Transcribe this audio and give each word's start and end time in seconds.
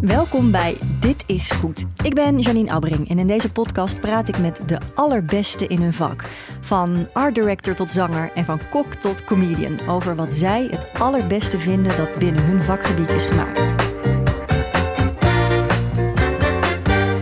Welkom 0.00 0.50
bij 0.50 0.78
Dit 1.00 1.24
is 1.26 1.50
Goed. 1.50 1.84
Ik 2.02 2.14
ben 2.14 2.38
Janine 2.38 2.70
Abbering 2.70 3.08
en 3.08 3.18
in 3.18 3.26
deze 3.26 3.52
podcast 3.52 4.00
praat 4.00 4.28
ik 4.28 4.38
met 4.38 4.60
de 4.66 4.78
allerbeste 4.94 5.66
in 5.66 5.82
hun 5.82 5.92
vak. 5.92 6.24
Van 6.60 7.08
art 7.12 7.34
director 7.34 7.74
tot 7.74 7.90
zanger 7.90 8.30
en 8.34 8.44
van 8.44 8.60
kok 8.70 8.94
tot 8.94 9.24
comedian. 9.24 9.88
Over 9.88 10.16
wat 10.16 10.34
zij 10.34 10.68
het 10.70 10.86
allerbeste 10.98 11.58
vinden 11.58 11.96
dat 11.96 12.18
binnen 12.18 12.44
hun 12.44 12.62
vakgebied 12.62 13.08
is 13.08 13.24
gemaakt. 13.24 13.79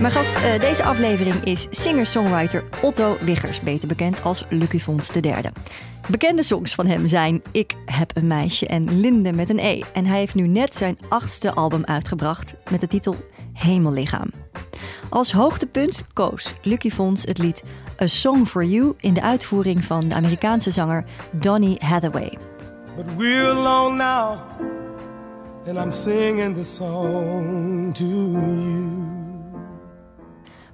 Mijn 0.09 0.25
gast 0.25 0.37
uh, 0.37 0.61
deze 0.61 0.85
aflevering 0.85 1.45
is 1.45 1.67
singer-songwriter 1.71 2.65
Otto 2.83 3.17
Wiggers, 3.21 3.61
beter 3.61 3.89
bekend 3.89 4.23
als 4.23 4.45
Lucky 4.49 4.79
Fons 4.79 5.11
III. 5.11 5.35
Bekende 6.11 6.43
songs 6.43 6.75
van 6.75 6.87
hem 6.87 7.07
zijn 7.07 7.43
Ik 7.53 7.75
heb 7.85 8.17
een 8.17 8.27
meisje 8.27 8.67
en 8.67 9.01
Linde 9.01 9.33
met 9.33 9.49
een 9.49 9.59
E. 9.59 9.83
En 9.93 10.07
hij 10.07 10.19
heeft 10.19 10.35
nu 10.35 10.47
net 10.47 10.75
zijn 10.75 10.99
achtste 11.09 11.55
album 11.55 11.85
uitgebracht 11.85 12.55
met 12.71 12.81
de 12.81 12.87
titel 12.87 13.17
Hemellichaam. 13.53 14.31
Als 15.09 15.33
hoogtepunt 15.33 16.05
koos 16.13 16.55
Lucky 16.63 16.91
Fons 16.91 17.25
het 17.25 17.39
lied 17.39 17.63
A 18.03 18.07
Song 18.07 18.45
for 18.45 18.65
You 18.65 18.95
in 19.01 19.15
de 19.15 19.23
uitvoering 19.23 19.85
van 19.85 20.09
de 20.09 20.15
Amerikaanse 20.15 20.71
zanger 20.71 21.05
Donny 21.33 21.77
Hathaway. 21.79 22.39
But 22.97 23.07
we're 23.17 23.51
alone 23.51 23.97
now 23.97 24.39
and 25.67 25.79
I'm 25.79 25.93
singing 25.93 26.55
the 26.55 26.65
song 26.65 27.93
to 27.95 28.05
you. 28.05 29.18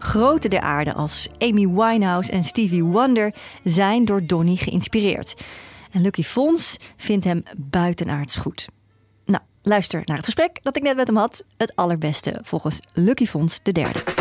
Grote 0.05 0.49
der 0.49 0.63
aarde 0.63 0.95
als 0.95 1.29
Amy 1.39 1.69
Winehouse 1.69 2.33
en 2.33 2.45
Stevie 2.45 2.85
Wonder 2.85 3.35
zijn 3.63 4.05
door 4.05 4.27
Donny 4.27 4.57
geïnspireerd. 4.57 5.45
En 5.91 6.01
Lucky 6.01 6.23
Fons 6.23 6.77
vindt 6.97 7.25
hem 7.25 7.43
buitenaards 7.57 8.37
goed. 8.37 8.69
Nou, 9.25 9.43
luister 9.63 10.03
naar 10.05 10.17
het 10.17 10.25
gesprek 10.25 10.59
dat 10.63 10.77
ik 10.77 10.83
net 10.83 10.97
met 10.97 11.07
hem 11.07 11.17
had. 11.17 11.43
Het 11.57 11.73
allerbeste 11.77 12.39
volgens 12.43 12.81
Lucky 12.93 13.27
Fons 13.27 13.61
de 13.63 13.73
derde. 13.73 14.14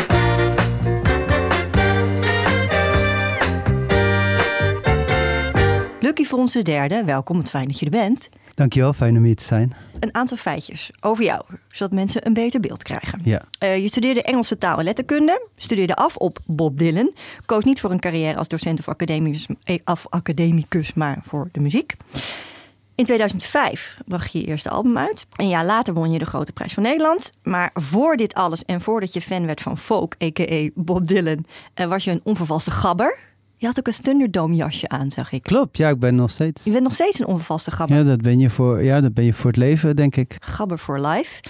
Lucky 6.04 6.24
Fons 6.24 6.52
de 6.52 6.62
derde, 6.62 7.04
welkom. 7.04 7.38
Het 7.38 7.50
fijn 7.50 7.66
dat 7.66 7.78
je 7.78 7.84
er 7.84 7.90
bent. 7.90 8.28
Dankjewel, 8.54 8.92
fijn 8.92 9.16
om 9.16 9.24
hier 9.24 9.36
te 9.36 9.44
zijn. 9.44 9.72
Een 10.00 10.14
aantal 10.14 10.36
feitjes 10.36 10.90
over 11.00 11.24
jou, 11.24 11.42
zodat 11.70 11.92
mensen 11.94 12.26
een 12.26 12.32
beter 12.32 12.60
beeld 12.60 12.82
krijgen. 12.82 13.20
Ja. 13.22 13.42
Uh, 13.62 13.78
je 13.78 13.88
studeerde 13.88 14.22
Engelse 14.22 14.58
taal 14.58 14.78
en 14.78 14.84
letterkunde, 14.84 15.46
studeerde 15.56 15.94
af 15.94 16.16
op 16.16 16.38
Bob 16.46 16.78
Dylan, 16.78 17.12
koos 17.46 17.64
niet 17.64 17.80
voor 17.80 17.90
een 17.90 18.00
carrière 18.00 18.38
als 18.38 18.48
docent 18.48 18.78
of 18.78 18.88
academicus, 18.88 19.46
eh, 19.64 19.78
academicus 20.08 20.94
maar 20.94 21.18
voor 21.22 21.48
de 21.52 21.60
muziek. 21.60 21.94
In 22.94 23.04
2005 23.04 23.98
bracht 24.06 24.32
je 24.32 24.38
je 24.38 24.46
eerste 24.46 24.70
album 24.70 24.98
uit. 24.98 25.26
Een 25.36 25.48
jaar 25.48 25.64
later 25.64 25.94
won 25.94 26.12
je 26.12 26.18
de 26.18 26.26
Grote 26.26 26.52
Prijs 26.52 26.74
van 26.74 26.82
Nederland. 26.82 27.30
Maar 27.42 27.70
voor 27.74 28.16
dit 28.16 28.34
alles 28.34 28.64
en 28.64 28.80
voordat 28.80 29.12
je 29.12 29.20
fan 29.20 29.46
werd 29.46 29.60
van 29.60 29.78
folk, 29.78 30.14
a.k.a. 30.22 30.68
Bob 30.74 31.06
Dylan, 31.06 31.46
uh, 31.74 31.86
was 31.86 32.04
je 32.04 32.10
een 32.10 32.20
onvervalste 32.24 32.70
gabber. 32.70 33.33
Je 33.64 33.70
had 33.70 33.78
ook 33.78 33.86
een 33.86 34.02
Thunderdome 34.02 34.54
jasje 34.54 34.88
aan, 34.88 35.10
zag 35.10 35.32
ik. 35.32 35.42
Klopt, 35.42 35.76
ja, 35.76 35.88
ik 35.88 35.98
ben 35.98 36.14
nog 36.14 36.30
steeds. 36.30 36.64
Je 36.64 36.70
bent 36.70 36.82
nog 36.82 36.94
steeds 36.94 37.18
een 37.18 37.26
onvervaste 37.26 37.70
gabber. 37.70 37.96
Ja, 37.96 38.02
dat 38.02 38.20
ben 38.20 38.38
je 38.38 38.50
voor, 38.50 38.82
ja, 38.82 39.00
dat 39.00 39.14
ben 39.14 39.24
je 39.24 39.32
voor 39.32 39.50
het 39.50 39.58
leven, 39.58 39.96
denk 39.96 40.16
ik. 40.16 40.36
Gabber 40.40 40.78
for 40.78 41.00
life. 41.00 41.42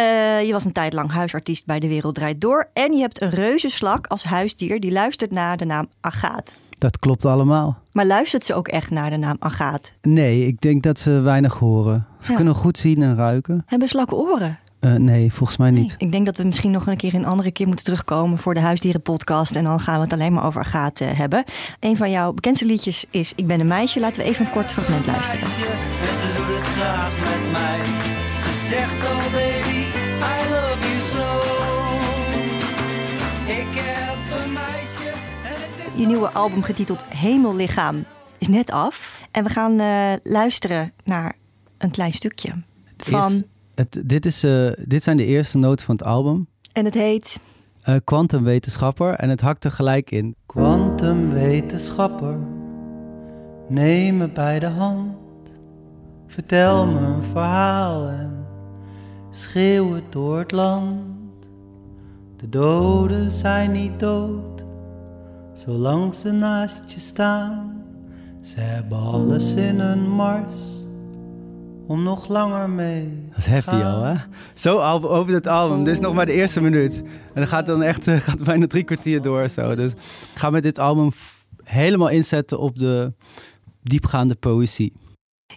Uh, 0.00 0.46
je 0.46 0.52
was 0.52 0.64
een 0.64 0.72
tijd 0.72 0.92
lang 0.92 1.10
huisartiest 1.10 1.66
bij 1.66 1.80
De 1.80 1.88
Wereld 1.88 2.14
Draait 2.14 2.40
Door. 2.40 2.68
En 2.72 2.92
je 2.92 3.00
hebt 3.00 3.22
een 3.22 3.30
reuzenslak 3.30 4.06
als 4.06 4.22
huisdier 4.22 4.80
die 4.80 4.92
luistert 4.92 5.30
naar 5.30 5.56
de 5.56 5.64
naam 5.64 5.88
Agaat. 6.00 6.54
Dat 6.78 6.98
klopt 6.98 7.24
allemaal. 7.24 7.78
Maar 7.92 8.06
luistert 8.06 8.44
ze 8.44 8.54
ook 8.54 8.68
echt 8.68 8.90
naar 8.90 9.10
de 9.10 9.16
naam 9.16 9.36
Agaat? 9.38 9.94
Nee, 10.00 10.46
ik 10.46 10.60
denk 10.60 10.82
dat 10.82 10.98
ze 10.98 11.10
weinig 11.10 11.54
horen. 11.54 12.06
Ze 12.20 12.32
kunnen 12.32 12.54
goed 12.54 12.78
zien 12.78 13.02
en 13.02 13.16
ruiken. 13.16 13.62
Hebben 13.66 13.88
slakken 13.88 14.16
oren? 14.16 14.58
Uh, 14.84 14.94
nee, 14.94 15.32
volgens 15.32 15.58
mij 15.58 15.70
niet. 15.70 15.94
Ik 15.98 16.12
denk 16.12 16.26
dat 16.26 16.36
we 16.36 16.44
misschien 16.44 16.70
nog 16.70 16.86
een 16.86 16.96
keer 16.96 17.14
een 17.14 17.24
andere 17.24 17.50
keer 17.50 17.66
moeten 17.66 17.84
terugkomen 17.84 18.38
voor 18.38 18.54
de 18.54 18.60
Huisdierenpodcast. 18.60 19.56
En 19.56 19.64
dan 19.64 19.80
gaan 19.80 19.96
we 19.96 20.02
het 20.02 20.12
alleen 20.12 20.32
maar 20.32 20.44
over 20.44 20.60
Agathe 20.60 21.04
hebben. 21.04 21.44
Een 21.80 21.96
van 21.96 22.10
jouw 22.10 22.32
bekendste 22.32 22.66
liedjes 22.66 23.04
is 23.10 23.32
Ik 23.36 23.46
ben 23.46 23.60
een 23.60 23.66
meisje. 23.66 24.00
Laten 24.00 24.22
we 24.22 24.28
even 24.28 24.46
een 24.46 24.52
kort 24.52 24.72
fragment 24.72 25.06
luisteren. 25.06 25.40
Meisje, 25.40 25.66
en 26.00 26.16
ze 26.16 26.32
doet 26.36 26.56
het 26.58 26.66
graag 26.66 27.18
met 27.20 27.52
mij. 27.52 27.78
Ze 28.42 28.66
zegt 28.68 29.10
oh 29.10 29.32
baby, 29.32 29.78
I 30.20 30.50
love 30.50 30.78
you 30.88 30.98
so. 31.12 31.50
Ik 33.46 33.80
heb 33.82 34.40
een 34.40 34.52
meisje. 34.52 35.10
En 35.44 35.52
het 35.52 35.92
is 35.94 36.00
Je 36.00 36.06
nieuwe 36.06 36.30
album 36.30 36.62
getiteld 36.62 37.04
Hemellichaam 37.08 38.04
is 38.38 38.48
net 38.48 38.70
af. 38.70 39.20
En 39.30 39.44
we 39.44 39.50
gaan 39.50 39.80
uh, 39.80 40.12
luisteren 40.22 40.92
naar 41.04 41.32
een 41.78 41.90
klein 41.90 42.12
stukje. 42.12 42.52
Van 42.96 43.44
het, 43.82 44.02
dit, 44.08 44.26
is, 44.26 44.44
uh, 44.44 44.72
dit 44.84 45.02
zijn 45.02 45.16
de 45.16 45.24
eerste 45.24 45.58
noten 45.58 45.86
van 45.86 45.94
het 45.94 46.04
album. 46.04 46.46
En 46.72 46.84
het 46.84 46.94
heet? 46.94 47.40
Quantumwetenschapper. 48.04 49.08
Uh, 49.08 49.14
en 49.16 49.28
het 49.28 49.40
hakt 49.40 49.64
er 49.64 49.70
gelijk 49.70 50.10
in. 50.10 50.34
Quantumwetenschapper, 50.46 52.38
neem 53.68 54.16
me 54.16 54.28
bij 54.28 54.58
de 54.58 54.66
hand. 54.66 55.16
Vertel 56.26 56.86
me 56.86 56.98
een 56.98 57.22
verhaal 57.22 58.08
en 58.08 58.46
schreeuw 59.30 59.94
het 59.94 60.12
door 60.12 60.38
het 60.38 60.52
land. 60.52 61.00
De 62.36 62.48
doden 62.48 63.30
zijn 63.30 63.72
niet 63.72 64.00
dood, 64.00 64.64
zolang 65.52 66.14
ze 66.14 66.32
naast 66.32 66.82
je 66.86 67.00
staan. 67.00 67.84
Ze 68.40 68.60
hebben 68.60 68.98
alles 68.98 69.54
in 69.54 69.80
hun 69.80 70.10
mars 70.10 70.54
om 71.86 72.02
nog 72.02 72.28
langer 72.28 72.70
mee. 72.70 73.21
Dat 73.34 73.38
is 73.38 73.46
happy 73.46 73.82
al, 73.82 74.02
hè? 74.02 74.14
Zo 74.54 74.78
over 75.02 75.34
het 75.34 75.46
album. 75.46 75.84
Dit 75.84 75.94
is 75.94 76.00
nog 76.00 76.14
maar 76.14 76.26
de 76.26 76.32
eerste 76.32 76.60
minuut. 76.60 76.96
En 77.02 77.34
dan 77.34 77.46
gaat 77.46 77.66
dan 77.66 77.82
echt 77.82 78.06
eh, 78.08 78.20
gaat 78.20 78.44
bijna 78.44 78.66
drie 78.66 78.84
kwartier 78.84 79.22
door. 79.22 79.48
Zo. 79.48 79.74
Dus 79.74 79.92
ik 79.92 79.98
ga 80.34 80.50
met 80.50 80.62
dit 80.62 80.78
album 80.78 81.10
helemaal 81.64 82.08
inzetten 82.08 82.58
op 82.58 82.78
de 82.78 83.12
diepgaande 83.82 84.34
poëzie. 84.34 84.92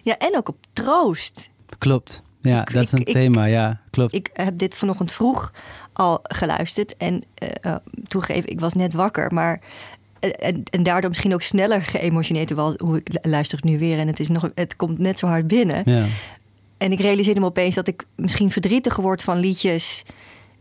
Ja, 0.02 0.18
en 0.18 0.36
ook 0.36 0.48
op 0.48 0.56
troost. 0.72 1.50
Klopt. 1.78 2.22
Ja, 2.40 2.64
dat 2.64 2.82
is 2.82 2.92
een 2.92 3.04
thema. 3.04 3.44
Ja, 3.44 3.80
klopt. 3.90 4.14
Ik 4.14 4.30
heb 4.32 4.58
dit 4.58 4.74
vanochtend 4.74 5.12
vroeg 5.12 5.52
al 5.92 6.18
geluisterd. 6.22 6.96
En 6.96 7.14
uh, 7.42 7.48
uh, 7.62 7.76
toegeven, 8.08 8.50
ik 8.50 8.60
was 8.60 8.72
net 8.72 8.94
wakker. 8.94 9.32
Maar 9.34 9.60
en, 10.20 10.62
en 10.64 10.82
daardoor 10.82 11.10
misschien 11.10 11.34
ook 11.34 11.42
sneller 11.42 11.82
geëmotioneerd. 11.82 12.46
Terwijl 12.46 12.74
hoe 12.78 12.96
ik 12.96 13.18
luister 13.22 13.56
het 13.58 13.66
nu 13.66 13.78
weer 13.78 13.98
en 13.98 14.06
het, 14.06 14.20
is 14.20 14.28
nog, 14.28 14.50
het 14.54 14.76
komt 14.76 14.98
net 14.98 15.18
zo 15.18 15.26
hard 15.26 15.46
binnen. 15.46 15.82
Ja. 15.84 16.04
En 16.78 16.92
ik 16.92 17.00
realiseerde 17.00 17.40
me 17.40 17.46
opeens 17.46 17.74
dat 17.74 17.88
ik 17.88 18.04
misschien 18.16 18.50
verdrietig 18.50 18.96
word 18.96 19.22
van 19.22 19.38
liedjes 19.38 20.02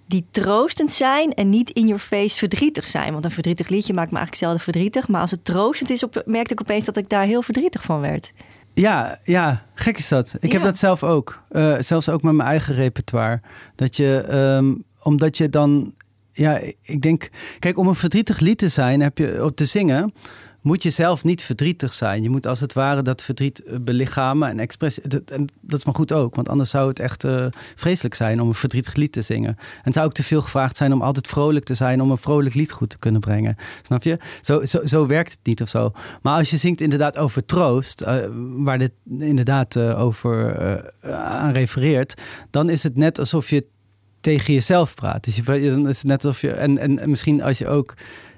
die 0.07 0.25
troostend 0.31 0.91
zijn 0.91 1.33
en 1.33 1.49
niet 1.49 1.69
in 1.69 1.85
your 1.87 2.01
face 2.01 2.37
verdrietig 2.37 2.87
zijn. 2.87 3.13
Want 3.13 3.25
een 3.25 3.31
verdrietig 3.31 3.67
liedje 3.67 3.93
maakt 3.93 4.11
me 4.11 4.17
eigenlijk 4.17 4.45
zelden 4.45 4.63
verdrietig. 4.63 5.07
Maar 5.07 5.21
als 5.21 5.31
het 5.31 5.45
troostend 5.45 5.89
is, 5.89 6.03
op, 6.03 6.23
merkte 6.25 6.53
ik 6.53 6.61
opeens 6.61 6.85
dat 6.85 6.97
ik 6.97 7.09
daar 7.09 7.25
heel 7.25 7.41
verdrietig 7.41 7.83
van 7.83 7.99
werd. 7.99 8.33
Ja, 8.73 9.19
ja, 9.23 9.65
gek 9.73 9.97
is 9.97 10.07
dat. 10.07 10.33
Ik 10.39 10.51
heb 10.51 10.61
dat 10.61 10.77
zelf 10.77 11.03
ook. 11.03 11.43
Uh, 11.51 11.75
zelfs 11.79 12.09
ook 12.09 12.21
met 12.21 12.33
mijn 12.33 12.49
eigen 12.49 12.75
repertoire. 12.75 13.41
Dat 13.75 13.95
je, 13.95 14.25
um, 14.31 14.83
omdat 14.99 15.37
je 15.37 15.49
dan 15.49 15.93
ja, 16.35 16.59
ik 16.81 17.01
denk, 17.01 17.29
kijk, 17.59 17.77
om 17.77 17.87
een 17.87 17.95
verdrietig 17.95 18.39
lied 18.39 18.57
te 18.57 18.67
zijn, 18.67 19.01
heb 19.01 19.17
je 19.17 19.43
op 19.43 19.55
te 19.55 19.65
zingen, 19.65 20.13
moet 20.65 20.83
je 20.83 20.89
zelf 20.89 21.23
niet 21.23 21.41
verdrietig 21.41 21.93
zijn. 21.93 22.23
Je 22.23 22.29
moet 22.29 22.47
als 22.47 22.59
het 22.59 22.73
ware 22.73 23.01
dat 23.01 23.23
verdriet 23.23 23.63
eh, 23.63 23.77
belichamen 23.81 24.49
en 24.49 24.59
expressie. 24.59 25.07
Dat, 25.07 25.21
en 25.31 25.47
dat 25.61 25.79
is 25.79 25.85
maar 25.85 25.95
goed 25.95 26.13
ook, 26.13 26.35
want 26.35 26.49
anders 26.49 26.69
zou 26.69 26.87
het 26.87 26.99
echt 26.99 27.23
uh, 27.23 27.47
vreselijk 27.75 28.15
zijn 28.15 28.41
om 28.41 28.47
een 28.47 28.53
verdrietig 28.53 28.95
lied 28.95 29.11
te 29.11 29.21
zingen. 29.21 29.57
En 29.83 29.93
zou 29.93 30.05
ook 30.05 30.13
te 30.13 30.23
veel 30.23 30.41
gevraagd 30.41 30.77
zijn 30.77 30.93
om 30.93 31.01
altijd 31.01 31.27
vrolijk 31.27 31.65
te 31.65 31.73
zijn, 31.73 32.01
om 32.01 32.11
een 32.11 32.17
vrolijk 32.17 32.55
lied 32.55 32.71
goed 32.71 32.89
te 32.89 32.97
kunnen 32.97 33.21
brengen. 33.21 33.55
Snap 33.81 34.03
je? 34.03 34.17
Zo, 34.41 34.65
zo, 34.65 34.85
zo 34.85 35.07
werkt 35.07 35.31
het 35.31 35.39
niet 35.43 35.61
of 35.61 35.69
zo. 35.69 35.91
Maar 36.21 36.37
als 36.37 36.49
je 36.49 36.57
zingt 36.57 36.81
inderdaad 36.81 37.17
over 37.17 37.45
troost, 37.45 38.01
uh, 38.01 38.15
waar 38.55 38.77
dit 38.77 38.91
inderdaad 39.19 39.77
over 39.77 40.55
aan 41.11 41.53
refereert, 41.53 42.21
dan 42.49 42.69
is 42.69 42.83
het 42.83 42.95
net 42.95 43.19
alsof 43.19 43.49
je 43.49 43.65
tegen 44.21 44.53
jezelf 44.53 44.95
praat. 44.95 45.23
Dus 45.23 45.35
dan 45.45 45.87
is 45.87 45.97
het 45.97 46.07
net 46.07 46.25
alsof 46.25 46.41
je. 46.41 46.51
En, 46.51 46.77
en 46.77 47.09
misschien 47.09 47.41
als 47.41 47.57
je 47.57 47.67
ook 47.67 47.93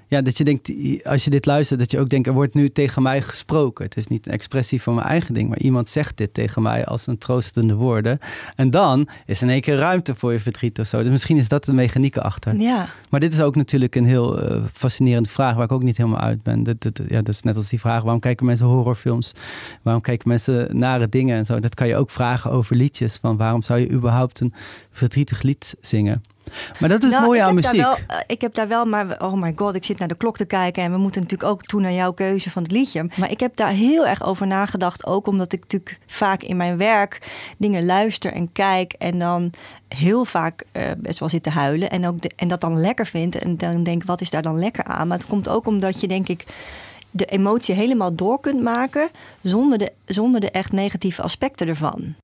ja, 0.08 0.22
dat 0.22 0.36
je 0.36 0.44
denkt, 0.44 0.70
als 1.04 1.24
je 1.24 1.30
dit 1.30 1.46
luistert, 1.46 1.80
dat 1.80 1.90
je 1.90 1.98
ook 1.98 2.08
denkt, 2.08 2.26
er 2.26 2.32
wordt 2.32 2.54
nu 2.54 2.68
tegen 2.68 3.02
mij 3.02 3.22
gesproken. 3.22 3.84
Het 3.84 3.96
is 3.96 4.06
niet 4.06 4.26
een 4.26 4.32
expressie 4.32 4.82
van 4.82 4.94
mijn 4.94 5.06
eigen 5.06 5.34
ding, 5.34 5.48
maar 5.48 5.58
iemand 5.58 5.88
zegt 5.88 6.16
dit 6.16 6.34
tegen 6.34 6.62
mij 6.62 6.84
als 6.84 7.06
een 7.06 7.18
troostende 7.18 7.74
woorden. 7.74 8.18
En 8.56 8.70
dan 8.70 9.08
is 9.26 9.42
in 9.42 9.50
één 9.50 9.60
keer 9.60 9.76
ruimte 9.76 10.14
voor 10.14 10.32
je 10.32 10.40
verdriet 10.40 10.78
of 10.78 10.86
zo. 10.86 11.00
Dus 11.00 11.10
misschien 11.10 11.36
is 11.36 11.48
dat 11.48 11.64
de 11.64 11.72
mechaniek 11.72 12.16
achter. 12.16 12.56
Ja. 12.56 12.88
Maar 13.08 13.20
dit 13.20 13.32
is 13.32 13.40
ook 13.40 13.56
natuurlijk 13.56 13.94
een 13.94 14.06
heel 14.06 14.50
uh, 14.50 14.64
fascinerende 14.72 15.28
vraag 15.28 15.54
waar 15.54 15.64
ik 15.64 15.72
ook 15.72 15.82
niet 15.82 15.96
helemaal 15.96 16.20
uit 16.20 16.42
ben. 16.42 16.62
Dat, 16.62 16.80
dat, 16.80 17.00
ja, 17.08 17.22
dat 17.22 17.34
is 17.34 17.42
net 17.42 17.56
als 17.56 17.68
die 17.68 17.80
vraag, 17.80 18.02
waarom 18.02 18.20
kijken 18.20 18.46
mensen 18.46 18.66
horrorfilms? 18.66 19.34
Waarom 19.82 20.02
kijken 20.02 20.28
mensen 20.28 20.78
nare 20.78 21.08
dingen 21.08 21.36
en 21.36 21.46
zo? 21.46 21.58
Dat 21.60 21.74
kan 21.74 21.88
je 21.88 21.96
ook 21.96 22.10
vragen 22.10 22.50
over 22.50 22.76
liedjes. 22.76 23.16
Van 23.16 23.36
waarom 23.36 23.62
zou 23.62 23.80
je 23.80 23.90
überhaupt 23.90 24.40
een 24.40 24.52
verdrietig 24.90 25.42
lied 25.42 25.74
zingen? 25.80 26.22
Maar 26.80 26.88
dat 26.88 27.02
is 27.02 27.10
Nou, 27.10 27.24
mooi 27.24 27.40
aan 27.40 27.54
muziek. 27.54 27.80
Wel, 27.80 27.94
eh, 27.94 28.16
ik 28.26 28.40
heb 28.40 28.54
daar 28.54 28.68
wel, 28.68 28.84
maar 28.84 29.16
oh 29.22 29.32
my 29.32 29.52
god, 29.56 29.74
ik 29.74 29.84
zit 29.84 29.98
naar 29.98 30.08
de 30.08 30.14
klok 30.16 30.36
te 30.36 30.44
kijken 30.44 30.82
en 30.82 30.92
we 30.92 30.98
moeten 30.98 31.22
natuurlijk 31.22 31.50
ook 31.50 31.62
toe 31.62 31.80
naar 31.80 31.92
jouw 31.92 32.12
keuze 32.12 32.50
van 32.50 32.62
het 32.62 32.72
liedje. 32.72 33.08
Maar 33.16 33.30
ik 33.30 33.40
heb 33.40 33.56
daar 33.56 33.70
heel 33.70 34.06
erg 34.06 34.22
over 34.24 34.46
nagedacht, 34.46 35.06
ook 35.06 35.26
omdat 35.26 35.52
ik 35.52 35.60
natuurlijk 35.60 35.98
vaak 36.06 36.42
in 36.42 36.56
mijn 36.56 36.76
werk 36.76 37.20
dingen 37.58 37.84
luister 37.86 38.32
en 38.32 38.52
kijk 38.52 38.92
en 38.92 39.18
dan 39.18 39.50
heel 39.88 40.24
vaak 40.24 40.62
eh, 40.72 40.82
best 40.98 41.18
wel 41.18 41.28
zit 41.28 41.42
te 41.42 41.50
huilen 41.50 41.90
en, 41.90 42.06
ook 42.06 42.22
de- 42.22 42.30
en 42.36 42.48
dat 42.48 42.60
dan 42.60 42.80
lekker 42.80 43.06
vind 43.06 43.38
en 43.38 43.56
dan 43.56 43.82
denk 43.82 44.04
wat 44.04 44.20
is 44.20 44.30
daar 44.30 44.42
dan 44.42 44.58
lekker 44.58 44.84
aan? 44.84 45.08
Maar 45.08 45.18
het 45.18 45.26
komt 45.26 45.48
ook 45.48 45.66
omdat 45.66 46.00
je 46.00 46.08
denk 46.08 46.28
ik 46.28 46.44
de 47.10 47.24
emotie 47.24 47.74
helemaal 47.74 48.14
door 48.14 48.40
kunt 48.40 48.62
maken 48.62 49.08
zonder 49.42 49.78
de, 49.78 49.92
zonder 50.04 50.40
de 50.40 50.50
echt 50.50 50.72
negatieve 50.72 51.22
aspecten 51.22 51.68
ervan. 51.68 52.14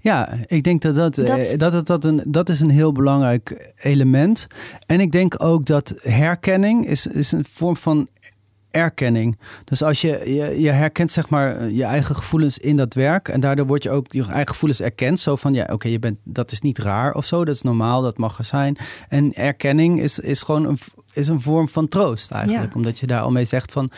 Ja, 0.00 0.32
ik 0.46 0.62
denk 0.64 0.82
dat 0.82 0.94
dat, 0.94 1.14
Dat- 1.14 1.54
dat, 1.58 1.72
dat, 1.72 1.86
dat, 1.86 2.04
een, 2.04 2.22
dat 2.26 2.48
is 2.48 2.60
een 2.60 2.70
heel 2.70 2.92
belangrijk 2.92 3.72
element. 3.76 4.46
En 4.86 5.00
ik 5.00 5.12
denk 5.12 5.42
ook 5.42 5.66
dat 5.66 5.94
herkenning 6.02 6.86
is, 6.86 7.06
is 7.06 7.32
een 7.32 7.44
vorm 7.48 7.76
van 7.76 8.08
erkenning. 8.70 9.38
Dus 9.64 9.82
als 9.82 10.00
je, 10.00 10.20
je, 10.34 10.60
je 10.60 10.70
herkent 10.70 11.10
zeg 11.10 11.28
maar 11.28 11.70
je 11.70 11.84
eigen 11.84 12.14
gevoelens 12.16 12.58
in 12.58 12.76
dat 12.76 12.94
werk 12.94 13.28
en 13.28 13.40
daardoor 13.40 13.66
word 13.66 13.82
je 13.82 13.90
ook 13.90 14.12
je 14.12 14.24
eigen 14.24 14.48
gevoelens 14.48 14.80
erkend. 14.80 15.20
Zo 15.20 15.36
van 15.36 15.54
ja, 15.54 15.68
oké, 15.72 15.88
je 15.88 15.98
bent 15.98 16.18
dat 16.24 16.52
is 16.52 16.60
niet 16.60 16.78
raar 16.78 17.14
of 17.14 17.26
zo, 17.26 17.44
dat 17.44 17.54
is 17.54 17.62
normaal, 17.62 18.02
dat 18.02 18.18
mag 18.18 18.38
er 18.38 18.44
zijn. 18.44 18.76
En 19.08 19.34
erkenning 19.34 20.00
is, 20.00 20.18
is 20.18 20.42
gewoon 20.42 20.64
een, 20.66 20.78
is 21.12 21.28
een 21.28 21.40
vorm 21.40 21.68
van 21.68 21.88
troost 21.88 22.30
eigenlijk, 22.30 22.70
Ja. 22.72 22.76
omdat 22.76 22.98
je 22.98 23.06
daar 23.06 23.20
al 23.20 23.30
mee 23.30 23.44
zegt 23.44 23.72
van, 23.72 23.90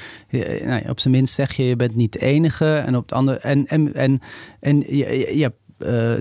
nou, 0.64 0.88
op 0.88 1.00
zijn 1.00 1.14
minst 1.14 1.34
zeg 1.34 1.52
je 1.52 1.64
je 1.64 1.76
bent 1.76 1.94
niet 1.96 2.12
de 2.12 2.18
enige 2.18 2.76
en 2.76 2.96
op 2.96 3.02
het 3.02 3.12
andere 3.12 3.38
en 3.38 3.66
en 3.66 3.94
en 3.94 4.20
en 4.60 4.78
je, 4.80 4.96
je, 4.96 5.36
je 5.36 5.42
hebt 5.42 5.56
eh, 5.56 5.61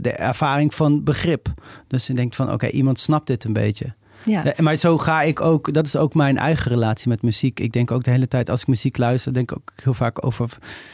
de 0.02 0.12
ervaring 0.12 0.76
van 0.76 1.04
begrip. 1.04 1.48
Dus 1.88 2.08
je 2.08 2.14
denkt 2.14 2.36
van 2.36 2.52
oké, 2.52 2.68
iemand 2.68 3.00
snapt 3.00 3.28
dit 3.28 3.44
een 3.44 3.54
beetje. 3.54 3.94
Ja. 4.26 4.44
Nee, 4.44 4.54
maar 4.58 4.76
zo 4.76 4.98
ga 4.98 5.22
ik 5.22 5.42
ook, 5.42 5.74
dat 5.74 5.86
is 5.86 5.96
ook 5.96 6.14
mijn 6.14 6.38
eigen 6.38 6.72
relatie 6.72 7.10
met 7.10 7.22
muziek. 7.22 7.60
Ik 7.60 7.72
denk 7.72 7.92
ook 7.92 8.04
de 8.04 8.12
hele 8.12 8.28
tijd, 8.28 8.50
als 8.50 8.62
ik 8.62 8.68
muziek 8.68 8.98
luister, 8.98 9.34
denk 9.34 9.52
ik 9.52 9.58
ook 9.58 9.72
heel 9.84 9.94
vaak 9.94 10.26
over. 10.26 10.48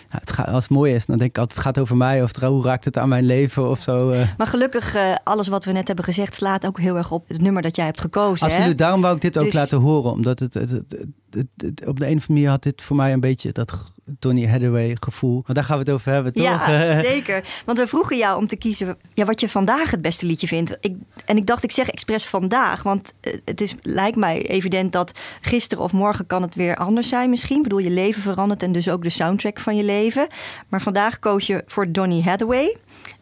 Nou, 0.09 0.19
het 0.19 0.31
gaat, 0.31 0.47
als 0.47 0.63
het 0.63 0.71
mooi 0.71 0.93
is, 0.93 1.05
dan 1.05 1.17
denk 1.17 1.29
ik 1.29 1.37
altijd, 1.37 1.57
het 1.57 1.67
gaat 1.67 1.79
over 1.79 1.97
mij 1.97 2.23
of 2.23 2.41
hoe 2.41 2.63
raakt 2.63 2.85
het 2.85 2.97
aan 2.97 3.09
mijn 3.09 3.25
leven 3.25 3.69
of 3.69 3.81
zo. 3.81 4.09
eh. 4.09 4.27
Maar 4.37 4.47
gelukkig, 4.47 4.95
eh, 4.95 5.15
alles 5.23 5.47
wat 5.47 5.65
we 5.65 5.71
net 5.71 5.87
hebben 5.87 6.05
gezegd 6.05 6.35
slaat 6.35 6.65
ook 6.65 6.79
heel 6.79 6.95
erg 6.97 7.11
op 7.11 7.27
het 7.27 7.41
nummer 7.41 7.61
dat 7.61 7.75
jij 7.75 7.85
hebt 7.85 8.01
gekozen. 8.01 8.47
hè? 8.47 8.53
Absoluut, 8.55 8.77
daarom 8.77 9.01
wou 9.01 9.15
ik 9.15 9.21
dit 9.21 9.37
ook 9.37 9.45
Dus- 9.45 9.53
laten 9.53 9.77
horen, 9.77 10.11
omdat 10.11 10.39
het, 10.39 10.53
het, 10.53 10.69
het, 10.71 11.05
het- 11.29 11.47
het- 11.57 11.87
op 11.87 11.99
de 11.99 12.05
een 12.07 12.15
of 12.17 12.21
andere 12.21 12.33
manier 12.33 12.49
had 12.49 12.63
dit 12.63 12.81
voor 12.81 12.95
mij 12.95 13.13
een 13.13 13.19
beetje 13.19 13.51
dat 13.51 13.91
Tony 14.19 14.47
Hathaway 14.47 14.97
gevoel. 14.99 15.43
Maar 15.45 15.55
daar 15.55 15.63
gaan 15.63 15.77
we 15.77 15.83
het 15.83 15.93
over 15.93 16.11
hebben, 16.11 16.33
toch? 16.33 16.43
Ja, 16.43 17.01
zeker. 17.01 17.43
Want 17.65 17.77
we 17.77 17.87
vroegen 17.87 18.17
jou 18.17 18.37
om 18.37 18.47
te 18.47 18.55
kiezen 18.55 18.97
ja, 19.13 19.25
wat 19.25 19.39
je 19.39 19.49
vandaag 19.49 19.91
het 19.91 20.01
beste 20.01 20.25
liedje 20.25 20.47
vindt. 20.47 20.77
Ik, 20.79 20.95
en 21.25 21.37
ik 21.37 21.45
dacht, 21.45 21.63
ik 21.63 21.71
zeg 21.71 21.89
expres 21.89 22.25
vandaag. 22.25 22.83
Want 22.83 23.13
eh, 23.21 23.33
het 23.45 23.61
is, 23.61 23.75
lijkt 23.81 24.17
mij 24.17 24.41
evident 24.47 24.91
dat 24.91 25.11
gisteren 25.41 25.83
of 25.83 25.93
morgen 25.93 26.27
kan 26.27 26.41
het 26.41 26.55
weer 26.55 26.75
anders 26.75 27.09
zijn 27.09 27.29
misschien. 27.29 27.57
Ik 27.57 27.63
bedoel, 27.63 27.79
je 27.79 27.89
leven 27.89 28.21
verandert 28.21 28.63
en 28.63 28.71
dus 28.71 28.89
ook 28.89 29.03
de 29.03 29.09
soundtrack 29.09 29.59
van 29.59 29.75
je 29.75 29.83
leven. 29.83 30.27
Maar 30.67 30.81
vandaag 30.81 31.19
koos 31.19 31.47
je 31.47 31.63
voor 31.67 31.91
Donny 31.91 32.21
Hathaway. 32.21 32.77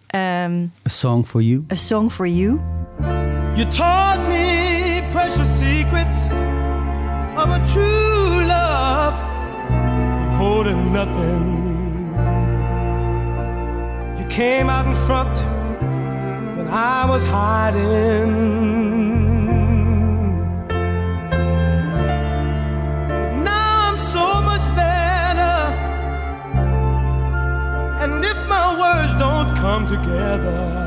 Ehm, 0.08 0.66
A 0.88 0.90
song 0.90 1.26
for 1.26 1.42
you. 1.42 1.66
A 1.72 1.76
Song 1.76 2.10
for 2.10 2.28
You. 2.28 2.60
You 3.56 3.68
taught 3.70 4.28
me 4.28 5.02
precious 5.12 5.48
secrets 5.60 6.32
of 7.36 7.50
a 7.50 7.60
true 7.66 8.15
holding 10.66 10.94
nothing. 10.94 11.46
You 14.20 14.26
came 14.28 14.70
out 14.70 14.86
in 14.88 14.96
front 15.06 15.38
when 16.58 16.68
I 16.68 17.06
was 17.10 17.24
hiding. 17.24 18.32
Now 23.44 23.90
I'm 23.90 23.98
so 23.98 24.42
much 24.42 24.66
better. 24.76 25.58
And 28.02 28.24
if 28.24 28.38
my 28.48 28.68
words 28.82 29.14
don't 29.20 29.56
come 29.56 29.88
together, 29.88 30.84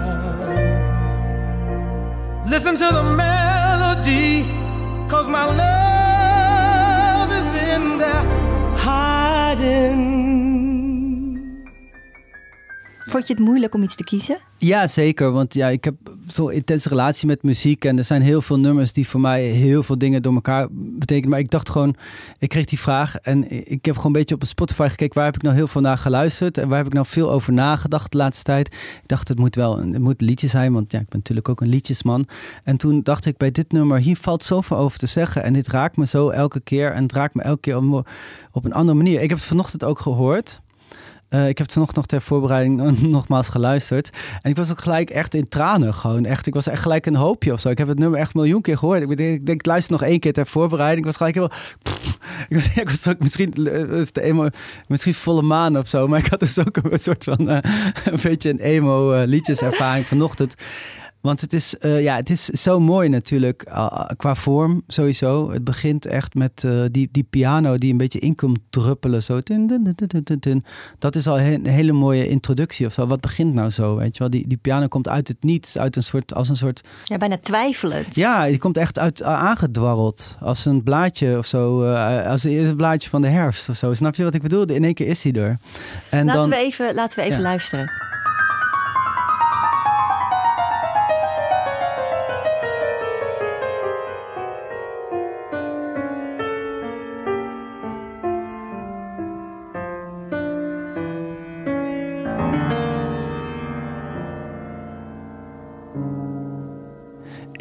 Listen 2.48 2.78
to 2.78 2.88
the 2.98 3.02
melody, 3.02 4.44
cause 5.06 5.28
my 5.28 5.44
love 5.44 5.67
Vond 13.18 13.30
je 13.30 13.36
het 13.36 13.44
moeilijk 13.44 13.74
om 13.74 13.82
iets 13.82 13.94
te 13.94 14.04
kiezen? 14.04 14.38
Ja, 14.58 14.86
zeker. 14.86 15.32
Want 15.32 15.54
ja, 15.54 15.68
ik 15.68 15.84
heb 15.84 15.94
zo'n 16.26 16.52
intense 16.52 16.88
relatie 16.88 17.26
met 17.26 17.42
muziek. 17.42 17.84
En 17.84 17.98
er 17.98 18.04
zijn 18.04 18.22
heel 18.22 18.42
veel 18.42 18.58
nummers 18.58 18.92
die 18.92 19.08
voor 19.08 19.20
mij 19.20 19.42
heel 19.42 19.82
veel 19.82 19.98
dingen 19.98 20.22
door 20.22 20.34
elkaar 20.34 20.66
betekenen. 20.70 21.30
Maar 21.30 21.38
ik 21.38 21.50
dacht 21.50 21.70
gewoon, 21.70 21.94
ik 22.38 22.48
kreeg 22.48 22.64
die 22.64 22.80
vraag. 22.80 23.16
En 23.16 23.50
ik 23.70 23.84
heb 23.84 23.94
gewoon 23.94 24.06
een 24.06 24.18
beetje 24.18 24.34
op 24.34 24.44
Spotify 24.44 24.88
gekeken. 24.88 25.14
Waar 25.14 25.24
heb 25.24 25.34
ik 25.34 25.42
nou 25.42 25.54
heel 25.54 25.68
veel 25.68 25.80
naar 25.80 25.98
geluisterd? 25.98 26.58
En 26.58 26.68
waar 26.68 26.76
heb 26.76 26.86
ik 26.86 26.92
nou 26.92 27.06
veel 27.06 27.30
over 27.30 27.52
nagedacht 27.52 28.12
de 28.12 28.18
laatste 28.18 28.44
tijd? 28.44 28.66
Ik 29.02 29.08
dacht, 29.08 29.28
het 29.28 29.38
moet 29.38 29.54
wel 29.54 29.78
het 29.78 29.98
moet 29.98 30.20
een 30.20 30.26
liedje 30.26 30.48
zijn. 30.48 30.72
Want 30.72 30.92
ja, 30.92 30.98
ik 30.98 31.08
ben 31.08 31.18
natuurlijk 31.18 31.48
ook 31.48 31.60
een 31.60 31.68
liedjesman. 31.68 32.26
En 32.64 32.76
toen 32.76 33.02
dacht 33.02 33.26
ik 33.26 33.36
bij 33.36 33.50
dit 33.50 33.72
nummer, 33.72 33.98
hier 33.98 34.16
valt 34.16 34.44
zoveel 34.44 34.76
over 34.76 34.98
te 34.98 35.06
zeggen. 35.06 35.42
En 35.42 35.52
dit 35.52 35.68
raakt 35.68 35.96
me 35.96 36.06
zo 36.06 36.28
elke 36.28 36.60
keer. 36.60 36.92
En 36.92 37.02
het 37.02 37.12
raakt 37.12 37.34
me 37.34 37.42
elke 37.42 37.60
keer 37.60 37.76
op, 37.76 38.08
op 38.52 38.64
een 38.64 38.72
andere 38.72 38.96
manier. 38.96 39.20
Ik 39.20 39.28
heb 39.28 39.38
het 39.38 39.46
vanochtend 39.46 39.84
ook 39.84 39.98
gehoord. 39.98 40.60
Eh, 41.28 41.48
ik 41.48 41.58
heb 41.58 41.66
het 41.75 41.94
nog 41.94 42.06
ter 42.06 42.22
voorbereiding 42.22 43.00
nogmaals 43.00 43.48
geluisterd. 43.48 44.10
En 44.42 44.50
ik 44.50 44.56
was 44.56 44.70
ook 44.70 44.80
gelijk 44.80 45.10
echt 45.10 45.34
in 45.34 45.48
tranen. 45.48 45.94
Gewoon 45.94 46.25
echt. 46.25 46.46
Ik 46.46 46.54
was 46.54 46.66
echt 46.66 46.82
gelijk 46.82 47.06
een 47.06 47.14
hoopje 47.14 47.52
of 47.52 47.60
zo. 47.60 47.69
Ik 47.69 47.78
heb 47.78 47.88
het 47.88 47.98
nummer 47.98 48.19
echt 48.19 48.34
een 48.34 48.40
miljoen 48.40 48.60
keer 48.60 48.78
gehoord. 48.78 49.02
Ik 49.02 49.16
denk, 49.16 49.40
ik, 49.40 49.46
denk, 49.46 49.66
luister 49.66 49.92
nog 49.92 50.02
één 50.02 50.20
keer 50.20 50.32
ter 50.32 50.46
voorbereiding. 50.46 50.98
Ik 50.98 51.04
was 51.04 51.16
gelijk 51.16 51.34
heel. 51.34 51.50
ik, 52.48 52.56
was, 52.56 52.69
ik 52.75 52.88
was 52.88 53.08
ook 53.08 53.19
misschien, 53.19 53.66
eh, 53.66 53.84
was 53.84 54.12
de 54.12 54.22
emo, 54.22 54.48
misschien 54.86 55.14
volle 55.14 55.42
maan 55.42 55.78
of 55.78 55.88
zo. 55.88 56.08
Maar 56.08 56.19
ik 56.19 56.26
had 56.26 56.40
dus 56.40 56.58
ook 56.58 56.76
een 56.82 56.98
soort 56.98 57.25
van. 57.25 57.48
eh, 57.48 57.58
een 58.12 58.20
beetje 58.22 58.50
een 58.50 58.60
emo 58.60 59.12
eh, 59.12 59.26
liedjeservaring 59.26 60.06
vanochtend. 60.06 60.54
Want 61.28 61.40
het 61.40 61.52
is, 61.52 61.78
eh, 61.78 62.02
ja, 62.02 62.16
het 62.16 62.30
is 62.30 62.44
zo 62.44 62.80
mooi 62.80 63.08
natuurlijk 63.08 63.64
uh, 63.69 64.04
qua 64.16 64.34
vorm 64.34 64.82
sowieso. 64.86 65.50
Het 65.50 65.64
begint 65.64 66.06
echt 66.06 66.34
met 66.34 66.62
uh, 66.66 66.84
die, 66.90 67.08
die 67.12 67.22
piano 67.30 67.76
die 67.76 67.90
een 67.90 67.96
beetje 67.96 68.19
in 68.19 68.34
komt 68.34 68.58
druppelen. 68.70 69.22
Zo. 69.22 69.40
Dun, 69.40 69.66
dun, 69.66 70.38
dun, 70.38 70.64
dat 70.98 71.14
is 71.14 71.26
al 71.26 71.40
een 71.40 71.66
hele 71.66 71.92
mooie 71.92 72.28
introductie 72.28 72.86
of 72.86 72.92
zo. 72.92 73.06
Wat 73.06 73.20
begint 73.20 73.54
nou 73.54 73.70
zo? 73.70 73.96
Weet 73.96 74.12
je 74.12 74.19
wel? 74.19 74.30
Die, 74.30 74.48
die 74.48 74.56
piano 74.56 74.86
komt 74.86 75.08
uit 75.08 75.28
het 75.28 75.36
niets, 75.40 75.78
uit 75.78 75.96
een 75.96 76.02
soort, 76.02 76.34
als 76.34 76.48
een 76.48 76.56
soort... 76.56 76.80
Ja, 77.04 77.16
bijna 77.16 77.36
twijfelend. 77.36 78.14
Ja, 78.14 78.46
die 78.46 78.58
komt 78.58 78.76
echt 78.76 78.98
uit, 78.98 79.22
aangedwarreld. 79.22 80.36
Als 80.40 80.64
een 80.64 80.82
blaadje 80.82 81.38
of 81.38 81.46
zo. 81.46 81.92
Als 81.92 82.42
het 82.42 82.52
eerste 82.52 82.76
blaadje 82.76 83.10
van 83.10 83.22
de 83.22 83.28
herfst 83.28 83.69
of 83.69 83.76
zo. 83.76 83.94
Snap 83.94 84.14
je 84.14 84.25
wat 84.25 84.34
ik 84.34 84.42
bedoel? 84.42 84.64
In 84.64 84.84
één 84.84 84.94
keer 84.94 85.06
is 85.06 85.22
hij 85.22 85.32
er. 85.32 85.58
En 86.10 86.25
laten, 86.26 86.40
dan, 86.40 86.50
we 86.50 86.56
even, 86.56 86.94
laten 86.94 87.19
we 87.19 87.25
even 87.25 87.36
ja. 87.36 87.42
luisteren. 87.42 88.07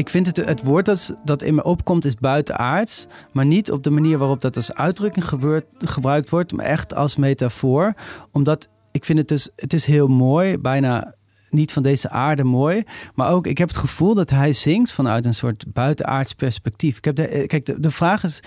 Ik 0.08 0.14
vind 0.14 0.26
het, 0.26 0.48
het 0.48 0.64
woord 0.64 0.86
dat, 0.86 1.14
dat 1.24 1.42
in 1.42 1.56
me 1.56 1.64
opkomt 1.64 2.06
is 2.06 2.16
buitenaards. 2.16 3.08
Maar 3.32 3.46
niet 3.46 3.72
op 3.72 3.84
de 3.84 3.90
manier 3.90 4.18
waarop 4.18 4.42
dat 4.42 4.56
als 4.56 4.74
uitdrukking 4.74 5.28
gebeurt, 5.28 5.66
gebruikt 5.78 6.30
wordt. 6.30 6.52
Maar 6.52 6.66
echt 6.66 6.94
als 6.94 7.16
metafoor. 7.16 7.94
Omdat 8.32 8.70
ik 8.92 9.06
vind 9.06 9.18
het 9.18 9.28
dus, 9.28 9.50
het 9.56 9.74
is 9.74 9.86
heel 9.86 10.08
mooi. 10.08 10.58
Bijna 10.58 11.16
niet 11.50 11.72
van 11.72 11.84
deze 11.84 12.10
aarde 12.10 12.44
mooi. 12.44 12.84
Maar 13.16 13.32
ook, 13.32 13.48
ik 13.48 13.58
heb 13.58 13.68
het 13.68 13.78
gevoel 13.78 14.16
dat 14.16 14.30
hij 14.30 14.54
zingt 14.54 14.92
vanuit 14.92 15.26
een 15.26 15.34
soort 15.34 15.66
buitenaards 15.74 16.34
perspectief. 16.34 16.98
Ik 16.98 17.06
heb 17.06 17.16
de, 17.16 17.44
kijk, 17.48 17.66
de, 17.66 17.80
de 17.80 17.92
vraag 17.92 18.24
is, 18.24 18.40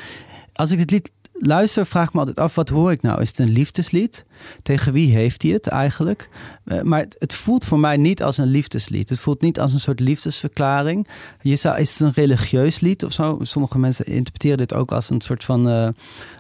als 0.53 0.71
ik 0.71 0.79
het 0.79 0.91
lied 0.91 1.13
luister, 1.41 1.87
vraag 1.87 2.13
me 2.13 2.19
altijd 2.19 2.41
af, 2.41 2.55
wat 2.55 2.69
hoor 2.69 2.93
ik 2.93 3.03
nou? 3.03 3.21
Is 3.21 3.29
het 3.29 3.39
een 3.39 3.51
liefdeslied? 3.53 4.25
Tegen 4.63 4.93
wie 4.93 5.13
heeft 5.15 5.43
hij 5.43 5.51
het 5.51 5.67
eigenlijk? 5.67 6.29
Uh, 6.65 6.83
maar 6.83 7.07
het, 7.19 7.35
voelt 7.35 7.65
voor 7.65 7.79
mij 7.79 7.97
niet 7.97 8.23
als 8.23 8.39
een 8.39 8.47
liefdeslied. 8.47 9.09
Het 9.09 9.21
voelt 9.21 9.41
niet 9.41 9.61
als 9.61 9.73
een 9.73 9.81
soort 9.81 10.01
liefdesverklaring. 10.01 11.09
Je 11.41 11.57
zou, 11.57 11.79
is 11.79 11.99
het 11.99 12.01
een 12.01 12.23
religieus 12.23 12.81
lied 12.81 13.05
of 13.05 13.13
zo? 13.13 13.39
Sommige 13.43 13.79
mensen 13.79 14.07
interpreteren 14.07 14.57
dit 14.57 14.75
ook 14.75 14.93
als 14.93 15.11
een 15.11 15.21
soort 15.21 15.45
van... 15.45 15.69
Uh, 15.69 15.89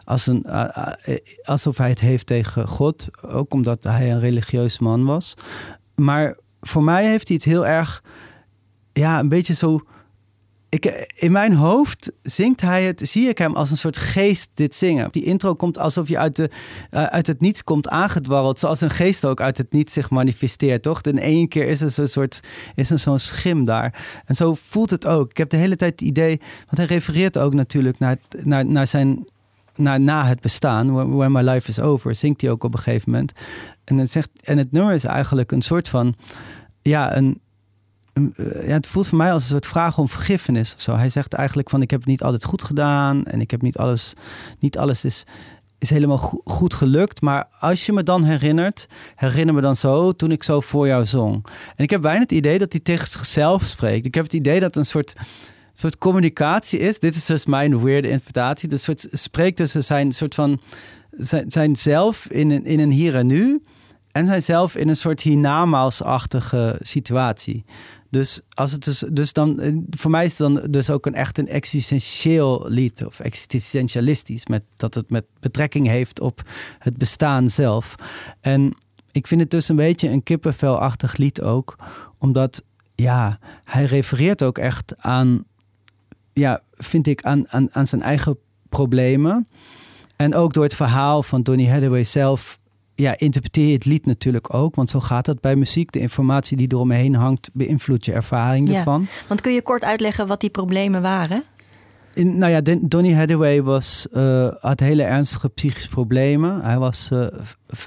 als 0.04 0.26
een, 0.26 0.42
uh, 0.47 0.88
alsof 1.42 1.76
hij 1.76 1.88
het 1.88 2.00
heeft 2.00 2.26
tegen 2.26 2.69
God. 2.69 3.09
Ook 3.28 3.54
omdat 3.54 3.85
hij 3.85 4.12
een 4.12 4.21
religieus 4.21 4.78
man 4.78 5.04
was. 5.04 5.35
Maar 5.95 6.37
voor 6.61 6.85
mij 6.85 7.07
heeft 7.07 7.28
hij 7.28 7.37
het 7.37 7.47
heel 7.47 7.66
erg... 7.66 8.02
Ja, 8.92 9.19
een 9.19 9.28
beetje 9.28 9.54
zo 9.54 9.80
ik, 10.70 11.08
in 11.14 11.32
mijn 11.32 11.54
hoofd 11.54 12.12
zingt 12.22 12.60
hij 12.60 12.84
het, 12.84 13.08
zie 13.08 13.28
ik 13.28 13.38
hem 13.38 13.54
als 13.54 13.70
een 13.70 13.76
soort 13.76 13.96
geest 13.96 14.50
dit 14.54 14.74
zingen. 14.74 15.08
Die 15.10 15.24
intro 15.24 15.54
komt 15.54 15.78
alsof 15.78 16.08
je 16.08 16.18
uit, 16.18 16.36
de, 16.36 16.50
uh, 16.90 17.04
uit 17.04 17.26
het 17.26 17.40
niets 17.40 17.64
komt 17.64 17.88
aangedwarreld, 17.88 18.58
zoals 18.58 18.80
een 18.80 18.90
geest 18.90 19.24
ook 19.24 19.40
uit 19.40 19.58
het 19.58 19.72
niets 19.72 19.92
zich 19.92 20.10
manifesteert, 20.10 20.82
toch? 20.82 21.02
In 21.02 21.18
één 21.18 21.48
keer 21.48 21.66
is 21.68 21.80
er 21.80 21.90
zo'n 21.90 22.06
soort, 22.06 22.40
is 22.74 22.90
er 22.90 23.20
schim 23.20 23.64
daar. 23.64 24.22
En 24.24 24.34
zo 24.34 24.54
voelt 24.54 24.90
het 24.90 25.06
ook. 25.06 25.30
Ik 25.30 25.36
heb 25.36 25.50
de 25.50 25.56
hele 25.56 25.76
tijd 25.76 25.90
het 25.90 26.08
idee, 26.08 26.38
want 26.38 26.76
hij 26.76 26.86
refereert 26.86 27.38
ook 27.38 27.54
natuurlijk 27.54 27.98
naar, 27.98 28.16
naar, 28.44 28.66
naar 28.66 28.86
zijn 28.86 29.28
naar, 29.76 30.00
na 30.00 30.26
het 30.26 30.40
bestaan, 30.40 31.16
when 31.16 31.32
my 31.32 31.40
life 31.40 31.68
is 31.68 31.80
over, 31.80 32.14
zingt 32.14 32.40
hij 32.40 32.50
ook 32.50 32.64
op 32.64 32.72
een 32.72 32.80
gegeven 32.80 33.10
moment. 33.10 33.32
En 33.84 33.98
het, 33.98 34.10
zegt, 34.10 34.30
en 34.42 34.58
het 34.58 34.72
nummer 34.72 34.94
is 34.94 35.04
eigenlijk 35.04 35.52
een 35.52 35.62
soort 35.62 35.88
van, 35.88 36.14
ja, 36.82 37.16
een, 37.16 37.26
eh, 37.34 37.40
ja, 38.66 38.72
het 38.72 38.86
voelt 38.86 39.08
voor 39.08 39.18
mij 39.18 39.32
als 39.32 39.42
een 39.42 39.48
soort 39.48 39.66
vraag 39.66 39.98
om 39.98 40.08
vergiffenis 40.08 40.74
of 40.74 40.80
zo. 40.80 40.94
Hij 40.94 41.08
zegt 41.08 41.32
eigenlijk 41.32 41.70
van 41.70 41.82
ik 41.82 41.90
heb 41.90 42.00
het 42.00 42.08
niet 42.08 42.22
altijd 42.22 42.44
goed 42.44 42.62
gedaan 42.62 43.24
en 43.24 43.40
ik 43.40 43.50
heb 43.50 43.62
niet 43.62 43.76
alles, 43.76 44.12
niet 44.58 44.78
alles 44.78 45.04
is, 45.04 45.24
is 45.78 45.90
helemaal 45.90 46.40
goed 46.44 46.74
gelukt. 46.74 47.20
Maar 47.20 47.48
als 47.58 47.86
je 47.86 47.92
me 47.92 48.02
dan 48.02 48.24
herinnert, 48.24 48.86
herinner 49.14 49.54
me 49.54 49.60
dan 49.60 49.76
zo 49.76 50.12
toen 50.12 50.30
ik 50.30 50.42
zo 50.42 50.60
voor 50.60 50.86
jou 50.86 51.06
zong. 51.06 51.46
En 51.76 51.84
ik 51.84 51.90
heb 51.90 52.00
bijna 52.00 52.20
het 52.20 52.32
idee 52.32 52.58
dat 52.58 52.72
hij 52.72 52.80
tegen 52.80 53.06
zichzelf 53.06 53.64
spreekt. 53.64 54.06
Ik 54.06 54.14
heb 54.14 54.24
het 54.24 54.34
idee 54.34 54.60
dat 54.60 54.76
een 54.76 54.84
soort, 54.84 55.14
soort 55.72 55.98
communicatie 55.98 56.78
is. 56.78 56.98
Dit 56.98 57.16
is 57.16 57.26
dus 57.26 57.46
mijn 57.46 57.82
weirde 57.82 58.08
interpretatie. 58.08 58.68
Dus 58.68 58.82
soort 58.82 59.06
spreekt 59.10 59.56
tussen 59.56 59.84
zijn 59.84 60.12
soort 60.12 60.34
van 60.34 60.60
zijn, 61.10 61.50
zijn 61.50 61.76
zelf 61.76 62.26
in 62.26 62.50
een, 62.50 62.64
in 62.64 62.80
een 62.80 62.90
hier 62.90 63.14
en 63.14 63.26
nu. 63.26 63.62
En 64.12 64.26
zijn 64.26 64.42
zelf 64.42 64.76
in 64.76 64.88
een 64.88 64.96
soort 64.96 65.20
hiernamaals-achtige 65.20 66.76
situatie. 66.80 67.64
Dus, 68.10 68.40
als 68.48 68.72
het 68.72 68.84
dus, 68.84 69.04
dus 69.12 69.32
dan, 69.32 69.60
eh, 69.60 69.76
voor 69.90 70.10
mij 70.10 70.24
is 70.24 70.38
het 70.38 70.54
dan 70.54 70.70
dus 70.70 70.90
ook 70.90 71.06
een 71.06 71.14
echt 71.14 71.38
een 71.38 71.48
existentieel 71.48 72.64
lied 72.68 73.04
of 73.04 73.20
existentialistisch, 73.20 74.46
met, 74.46 74.62
dat 74.76 74.94
het 74.94 75.10
met 75.10 75.24
betrekking 75.40 75.86
heeft 75.86 76.20
op 76.20 76.42
het 76.78 76.96
bestaan 76.96 77.50
zelf. 77.50 77.94
En 78.40 78.76
ik 79.12 79.26
vind 79.26 79.40
het 79.40 79.50
dus 79.50 79.68
een 79.68 79.76
beetje 79.76 80.08
een 80.08 80.22
kippenvelachtig 80.22 81.16
lied 81.16 81.42
ook, 81.42 81.78
omdat 82.18 82.64
ja, 82.94 83.38
hij 83.64 83.84
refereert 83.84 84.42
ook 84.42 84.58
echt 84.58 84.94
aan, 84.96 85.44
ja, 86.32 86.60
vind 86.72 87.06
ik, 87.06 87.22
aan, 87.22 87.48
aan, 87.48 87.68
aan 87.72 87.86
zijn 87.86 88.02
eigen 88.02 88.38
problemen. 88.68 89.48
En 90.16 90.34
ook 90.34 90.52
door 90.52 90.64
het 90.64 90.74
verhaal 90.74 91.22
van 91.22 91.42
Donny 91.42 91.68
Hathaway 91.68 92.04
zelf 92.04 92.59
ja, 93.00 93.19
interpreteer 93.19 93.66
je 93.66 93.73
het 93.73 93.85
lied 93.85 94.07
natuurlijk 94.07 94.54
ook. 94.54 94.75
Want 94.75 94.90
zo 94.90 95.00
gaat 95.00 95.25
dat 95.25 95.40
bij 95.40 95.57
muziek. 95.57 95.92
De 95.92 96.00
informatie 96.00 96.57
die 96.57 96.73
eromheen 96.73 97.14
hangt, 97.14 97.50
beïnvloedt 97.52 98.04
je 98.04 98.12
ervaring 98.12 98.69
ja. 98.69 98.75
ervan. 98.78 99.07
Want 99.28 99.40
kun 99.40 99.52
je 99.52 99.62
kort 99.62 99.85
uitleggen 99.85 100.26
wat 100.26 100.40
die 100.40 100.50
problemen 100.50 101.02
waren? 101.02 101.42
In, 102.14 102.38
nou 102.38 102.52
ja, 102.52 102.76
Donny 102.80 103.12
Hathaway 103.12 103.62
was, 103.62 104.07
uh, 104.12 104.49
had 104.61 104.80
hele 104.80 105.02
ernstige 105.02 105.49
psychische 105.49 105.88
problemen. 105.88 106.61
Hij 106.61 106.78
was 106.78 107.11
uh, 107.12 107.26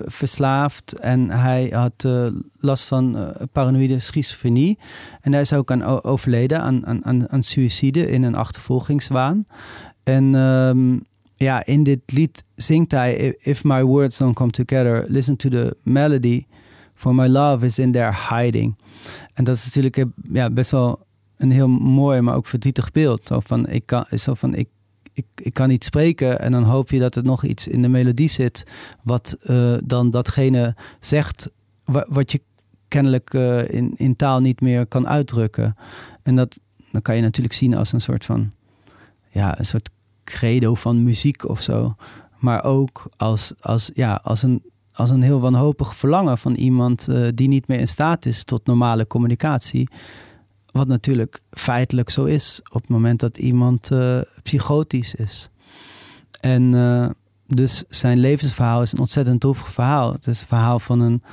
verslaafd 0.05 0.93
en 0.93 1.29
hij 1.29 1.67
had 1.71 2.03
uh, 2.05 2.27
last 2.59 2.87
van 2.87 3.33
paranoïde 3.51 3.99
schizofrenie. 3.99 4.79
En 5.21 5.31
hij 5.31 5.41
is 5.41 5.53
ook 5.53 5.71
aan 5.71 6.03
overleden 6.03 6.61
aan, 6.61 6.85
aan, 6.85 7.05
aan, 7.05 7.29
aan 7.29 7.43
suïcide 7.43 8.09
in 8.09 8.23
een 8.23 8.35
achtervolgingswaan. 8.35 9.43
En 10.03 10.33
um, 10.33 11.03
ja, 11.43 11.65
in 11.65 11.83
dit 11.83 11.99
lied 12.05 12.43
zingt 12.55 12.91
hij: 12.91 13.35
If 13.39 13.63
my 13.63 13.83
words 13.83 14.17
don't 14.17 14.35
come 14.35 14.51
together, 14.51 15.05
listen 15.07 15.35
to 15.35 15.49
the 15.49 15.77
melody. 15.83 16.45
For 16.95 17.15
my 17.15 17.27
love 17.27 17.65
is 17.65 17.79
in 17.79 17.91
there 17.91 18.13
hiding. 18.29 18.75
En 19.33 19.43
dat 19.43 19.55
is 19.55 19.65
natuurlijk 19.65 20.05
ja, 20.31 20.49
best 20.49 20.71
wel 20.71 21.05
een 21.37 21.51
heel 21.51 21.67
mooi, 21.67 22.21
maar 22.21 22.35
ook 22.35 22.45
verdrietig 22.45 22.91
beeld. 22.91 23.27
Zo 23.27 23.39
van, 23.39 23.67
ik, 23.67 23.85
kan, 23.85 24.05
zo 24.17 24.33
van, 24.33 24.55
ik, 24.55 24.67
ik, 25.13 25.25
ik 25.35 25.53
kan 25.53 25.67
niet 25.67 25.83
spreken 25.83 26.39
en 26.39 26.51
dan 26.51 26.63
hoop 26.63 26.89
je 26.89 26.99
dat 26.99 27.15
er 27.15 27.23
nog 27.23 27.43
iets 27.43 27.67
in 27.67 27.81
de 27.81 27.87
melodie 27.87 28.27
zit... 28.27 28.65
wat 29.03 29.37
uh, 29.43 29.77
dan 29.83 30.09
datgene 30.09 30.75
zegt 30.99 31.51
wat, 31.85 32.31
je 32.31 32.41
kennelijk 32.87 33.33
uh, 33.33 33.69
in, 33.69 33.93
in 33.97 34.15
taal 34.15 34.39
niet 34.39 34.61
meer 34.61 34.85
kan 34.85 35.07
uitdrukken. 35.07 35.75
En 36.23 36.35
dat 36.35 36.59
dan 36.91 37.01
kan 37.01 37.15
je 37.15 37.21
natuurlijk 37.21 37.55
zien 37.55 37.75
als 37.75 37.93
een 37.93 38.01
soort 38.01 38.25
van... 38.25 38.51
ja, 39.29 39.59
een 39.59 39.65
soort 39.65 39.89
credo 40.23 40.75
van 40.75 41.03
muziek 41.03 41.49
of 41.49 41.61
zo. 41.61 41.95
Maar 42.39 42.63
ook 42.63 43.09
als, 43.17 43.53
als, 43.59 43.91
ja, 43.93 44.19
als, 44.23 44.43
een, 44.43 44.63
als 44.93 45.09
een 45.09 45.21
heel 45.21 45.39
wanhopig 45.39 45.95
verlangen 45.95 46.37
van 46.37 46.53
iemand 46.53 47.09
uh, 47.09 47.27
die 47.33 47.47
niet 47.47 47.67
meer 47.67 47.79
in 47.79 47.87
staat 47.87 48.25
is 48.25 48.43
tot 48.43 48.65
normale 48.65 49.07
communicatie. 49.07 49.89
Wat 50.71 50.87
natuurlijk 50.87 51.41
feitelijk 51.51 52.09
zo 52.09 52.23
is 52.23 52.61
op 52.63 52.81
het 52.81 52.89
moment 52.89 53.19
dat 53.19 53.37
iemand 53.37 53.91
uh, 53.91 54.19
psychotisch 54.43 55.15
is. 55.15 55.49
En 56.39 56.61
uh, 56.73 57.09
dus 57.47 57.83
zijn 57.89 58.19
levensverhaal 58.19 58.81
is 58.81 58.91
een 58.91 58.99
ontzettend 58.99 59.41
droevig 59.41 59.71
verhaal. 59.71 60.13
Het 60.13 60.27
is 60.27 60.41
een 60.41 60.47
verhaal 60.47 60.79
van 60.79 60.99
een 60.99 61.23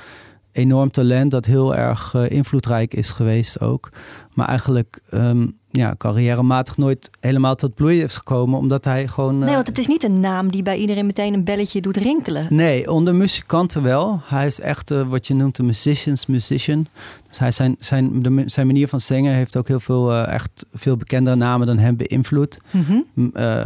enorm 0.51 0.91
talent 0.91 1.31
dat 1.31 1.45
heel 1.45 1.75
erg 1.75 2.13
invloedrijk 2.13 2.93
is 2.93 3.11
geweest 3.11 3.59
ook. 3.59 3.89
Maar 4.33 4.47
eigenlijk 4.47 4.99
um, 5.11 5.59
ja, 5.71 5.95
carrièrematig 5.97 6.77
nooit 6.77 7.09
helemaal 7.19 7.55
tot 7.55 7.75
bloei 7.75 8.01
is 8.01 8.17
gekomen. 8.17 8.59
Omdat 8.59 8.85
hij 8.85 9.07
gewoon. 9.07 9.39
Nee, 9.39 9.55
want 9.55 9.67
het 9.67 9.77
is 9.77 9.87
niet 9.87 10.03
een 10.03 10.19
naam 10.19 10.51
die 10.51 10.63
bij 10.63 10.77
iedereen 10.77 11.05
meteen 11.05 11.33
een 11.33 11.43
belletje 11.43 11.81
doet 11.81 11.97
rinkelen. 11.97 12.45
Nee, 12.49 12.91
onder 12.91 13.15
muzikanten 13.15 13.83
wel. 13.83 14.21
Hij 14.23 14.47
is 14.47 14.59
echt 14.59 14.91
uh, 14.91 15.07
wat 15.07 15.27
je 15.27 15.33
noemt 15.33 15.57
een 15.57 15.65
musician's 15.65 16.25
musician. 16.25 16.87
Dus 17.27 17.39
hij 17.39 17.51
zijn, 17.51 17.75
zijn, 17.79 18.21
de, 18.21 18.43
zijn 18.45 18.67
manier 18.67 18.87
van 18.87 18.99
zingen 18.99 19.33
heeft 19.33 19.57
ook 19.57 19.67
heel 19.67 19.79
veel, 19.79 20.11
uh, 20.11 20.27
echt 20.27 20.65
veel 20.73 20.97
bekendere 20.97 21.35
namen 21.35 21.67
dan 21.67 21.77
hem 21.77 21.95
beïnvloed. 21.95 22.57
Mm 22.71 22.83
-hmm. 22.83 23.31
uh, 23.33 23.63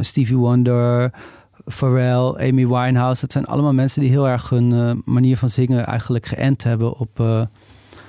Stevie 0.00 0.36
Wonder. 0.36 1.12
Pharrell, 1.66 2.48
Amy 2.48 2.68
Winehouse. 2.68 3.20
Dat 3.20 3.32
zijn 3.32 3.46
allemaal 3.46 3.72
mensen 3.72 4.00
die 4.00 4.10
heel 4.10 4.28
erg 4.28 4.48
hun 4.48 5.02
manier 5.04 5.36
van 5.36 5.50
zingen 5.50 5.86
eigenlijk 5.86 6.26
geënt 6.26 6.64
hebben 6.64 6.98
op, 6.98 7.48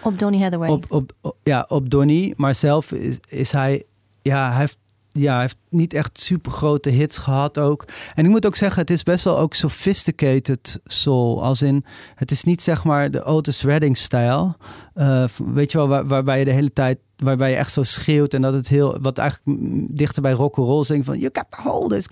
op 0.03 0.19
Donny 0.19 0.41
Hathaway? 0.41 0.69
Op, 0.69 0.85
op, 0.89 1.13
ja, 1.43 1.65
op 1.67 1.89
Donny. 1.89 2.33
Maar 2.37 2.55
zelf 2.55 2.91
is, 3.27 3.51
hij... 3.51 3.83
Ja, 4.21 4.49
hij 4.49 4.59
heeft 4.59 4.77
ja, 5.11 5.39
heeft 5.39 5.57
niet 5.69 5.93
echt 5.93 6.21
super 6.21 6.51
grote 6.51 6.89
hits 6.89 7.17
gehad 7.17 7.59
ook. 7.59 7.85
En 8.15 8.25
ik 8.25 8.29
moet 8.29 8.45
ook 8.45 8.55
zeggen, 8.55 8.81
het 8.81 8.89
is 8.89 9.03
best 9.03 9.23
wel 9.23 9.39
ook 9.39 9.53
sophisticated 9.53 10.79
soul. 10.83 11.43
Als 11.43 11.61
in, 11.61 11.85
het 12.15 12.31
is 12.31 12.43
niet 12.43 12.61
zeg 12.61 12.83
maar 12.83 13.11
de 13.11 13.23
Otis 13.23 13.63
Redding 13.63 13.97
stijl. 13.97 14.55
Uh, 14.95 15.23
weet 15.53 15.71
je 15.71 15.77
wel, 15.77 15.87
waar, 15.87 16.07
waarbij 16.07 16.39
je 16.39 16.45
de 16.45 16.51
hele 16.51 16.73
tijd 16.73 16.99
waarbij 17.23 17.49
je 17.49 17.55
echt 17.55 17.71
zo 17.71 17.83
schreeuwt 17.83 18.33
en 18.33 18.41
dat 18.41 18.53
het 18.53 18.67
heel, 18.67 18.97
wat 19.01 19.17
eigenlijk 19.17 19.59
dichter 19.89 20.21
bij 20.21 20.31
rock 20.31 20.55
roll 20.55 20.83
zingt 20.83 21.05
van 21.05 21.19
you 21.19 21.29
got 21.33 21.45
to 21.49 21.69
hold 21.69 21.91
this, 21.91 22.07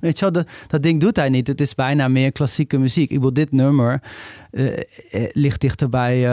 weet 0.00 0.18
je 0.18 0.24
wel, 0.24 0.32
dat, 0.32 0.46
dat 0.66 0.82
ding 0.82 1.00
doet 1.00 1.16
hij 1.16 1.28
niet. 1.28 1.46
Het 1.46 1.60
is 1.60 1.74
bijna 1.74 2.08
meer 2.08 2.32
klassieke 2.32 2.78
muziek. 2.78 3.10
Ik 3.10 3.16
bedoel, 3.16 3.32
dit 3.32 3.52
nummer 3.52 4.02
uh, 4.52 4.78
ligt 5.32 5.60
dichter 5.60 5.88
bij 5.88 6.18
uh, 6.18 6.26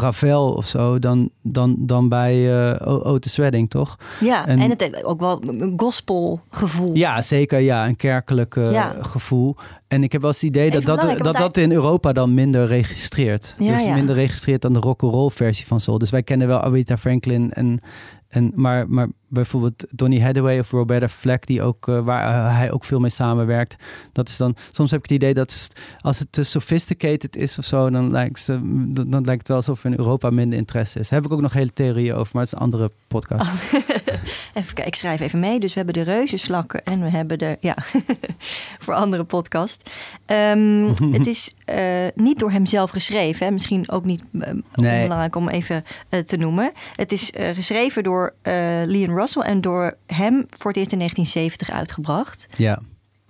Ravel 0.00 0.52
of 0.52 0.66
zo 0.66 0.98
dan, 0.98 1.30
dan, 1.42 1.74
dan 1.78 2.08
bij 2.08 2.68
uh, 2.70 3.06
Otis 3.06 3.36
Redding, 3.36 3.70
toch? 3.70 3.96
Ja, 4.20 4.46
en, 4.46 4.58
en, 4.58 4.70
het 4.70 4.80
heeft 4.80 5.04
ook 5.04 5.20
wel 5.20 5.42
een 5.46 5.74
gospel 5.76 6.40
gevoel. 6.50 6.94
Ja, 6.94 7.22
zeker. 7.22 7.58
Ja, 7.58 7.86
een 7.86 7.96
kerkelijk 7.96 8.54
ja. 8.54 8.96
gevoel. 9.00 9.56
En 9.88 10.02
ik 10.02 10.12
heb 10.12 10.20
wel 10.20 10.30
eens 10.30 10.40
het 10.40 10.50
idee 10.50 10.70
dat 10.70 10.82
dat, 10.82 11.18
dat, 11.18 11.36
dat 11.36 11.56
in 11.56 11.72
Europa 11.72 12.12
dan 12.12 12.34
minder 12.34 12.66
registreert. 12.66 13.54
Ja, 13.58 13.72
dus 13.72 13.86
minder 13.86 14.14
registreert 14.14 14.62
dan 14.62 14.72
de 14.72 14.80
rock'n'roll 14.80 15.30
versie 15.30 15.66
van 15.66 15.80
Soul. 15.80 15.98
Dus 15.98 16.10
wij 16.10 16.22
kennen 16.22 16.46
wel 16.46 16.58
Aretha 16.58 16.96
Franklin 16.96 17.52
en 17.52 17.80
en, 18.28 18.52
maar, 18.54 18.88
maar 18.88 19.08
bijvoorbeeld 19.28 19.84
Donny 19.90 20.20
Hathaway 20.20 20.58
of 20.58 20.70
Roberta 20.70 21.08
Flack, 21.08 21.46
die 21.46 21.62
ook, 21.62 21.86
uh, 21.86 22.00
waar 22.00 22.56
hij 22.56 22.70
ook 22.70 22.84
veel 22.84 23.00
mee 23.00 23.10
samenwerkt. 23.10 23.76
Dat 24.12 24.28
is 24.28 24.36
dan, 24.36 24.56
soms 24.70 24.90
heb 24.90 25.04
ik 25.04 25.10
het 25.10 25.22
idee 25.22 25.34
dat 25.34 25.68
als 26.00 26.18
het 26.18 26.32
te 26.32 26.42
sophisticated 26.42 27.36
is 27.36 27.58
of 27.58 27.64
zo, 27.64 27.90
dan 27.90 28.10
lijkt, 28.10 28.46
dan, 28.46 28.94
dan 29.06 29.24
lijkt 29.24 29.38
het 29.38 29.48
wel 29.48 29.56
alsof 29.56 29.84
in 29.84 29.94
Europa 29.98 30.30
minder 30.30 30.58
interesse 30.58 30.98
is. 30.98 31.08
Daar 31.08 31.20
heb 31.20 31.30
ik 31.30 31.36
ook 31.36 31.42
nog 31.42 31.52
hele 31.52 31.72
theorieën 31.72 32.14
over, 32.14 32.30
maar 32.32 32.42
het 32.42 32.52
is 32.52 32.58
een 32.58 32.64
andere 32.64 32.90
podcast. 33.08 33.42
Oh. 33.42 33.72
even 34.54 34.74
kijken, 34.74 34.86
ik 34.86 34.94
schrijf 34.94 35.20
even 35.20 35.40
mee. 35.40 35.60
Dus 35.60 35.74
we 35.74 35.82
hebben 35.82 36.04
de 36.04 36.10
reuzenslakken 36.10 36.84
en 36.84 37.02
we 37.02 37.08
hebben 37.08 37.38
de, 37.38 37.56
ja, 37.60 37.76
voor 38.84 38.94
andere 38.94 39.24
podcast. 39.24 39.90
Um, 40.26 40.86
het 41.18 41.26
is 41.26 41.54
uh, 41.70 41.76
niet 42.14 42.38
door 42.38 42.50
hem 42.50 42.66
zelf 42.66 42.90
geschreven, 42.90 43.46
hè? 43.46 43.52
misschien 43.52 43.90
ook 43.90 44.04
niet 44.04 44.22
uh, 44.32 44.42
nee. 44.74 45.02
belangrijk 45.02 45.36
om 45.36 45.48
even 45.48 45.84
te 46.24 46.36
noemen. 46.36 46.72
Het 46.96 47.12
is 47.12 47.32
geschreven 47.54 48.02
door 48.02 48.34
Leon 48.86 49.14
Russell 49.16 49.42
en 49.42 49.60
door 49.60 49.96
hem 50.06 50.46
voor 50.48 50.70
het 50.70 50.76
eerst 50.76 50.92
in 50.92 50.98
1970 50.98 51.70
uitgebracht. 51.70 52.48
Ja. 52.56 52.80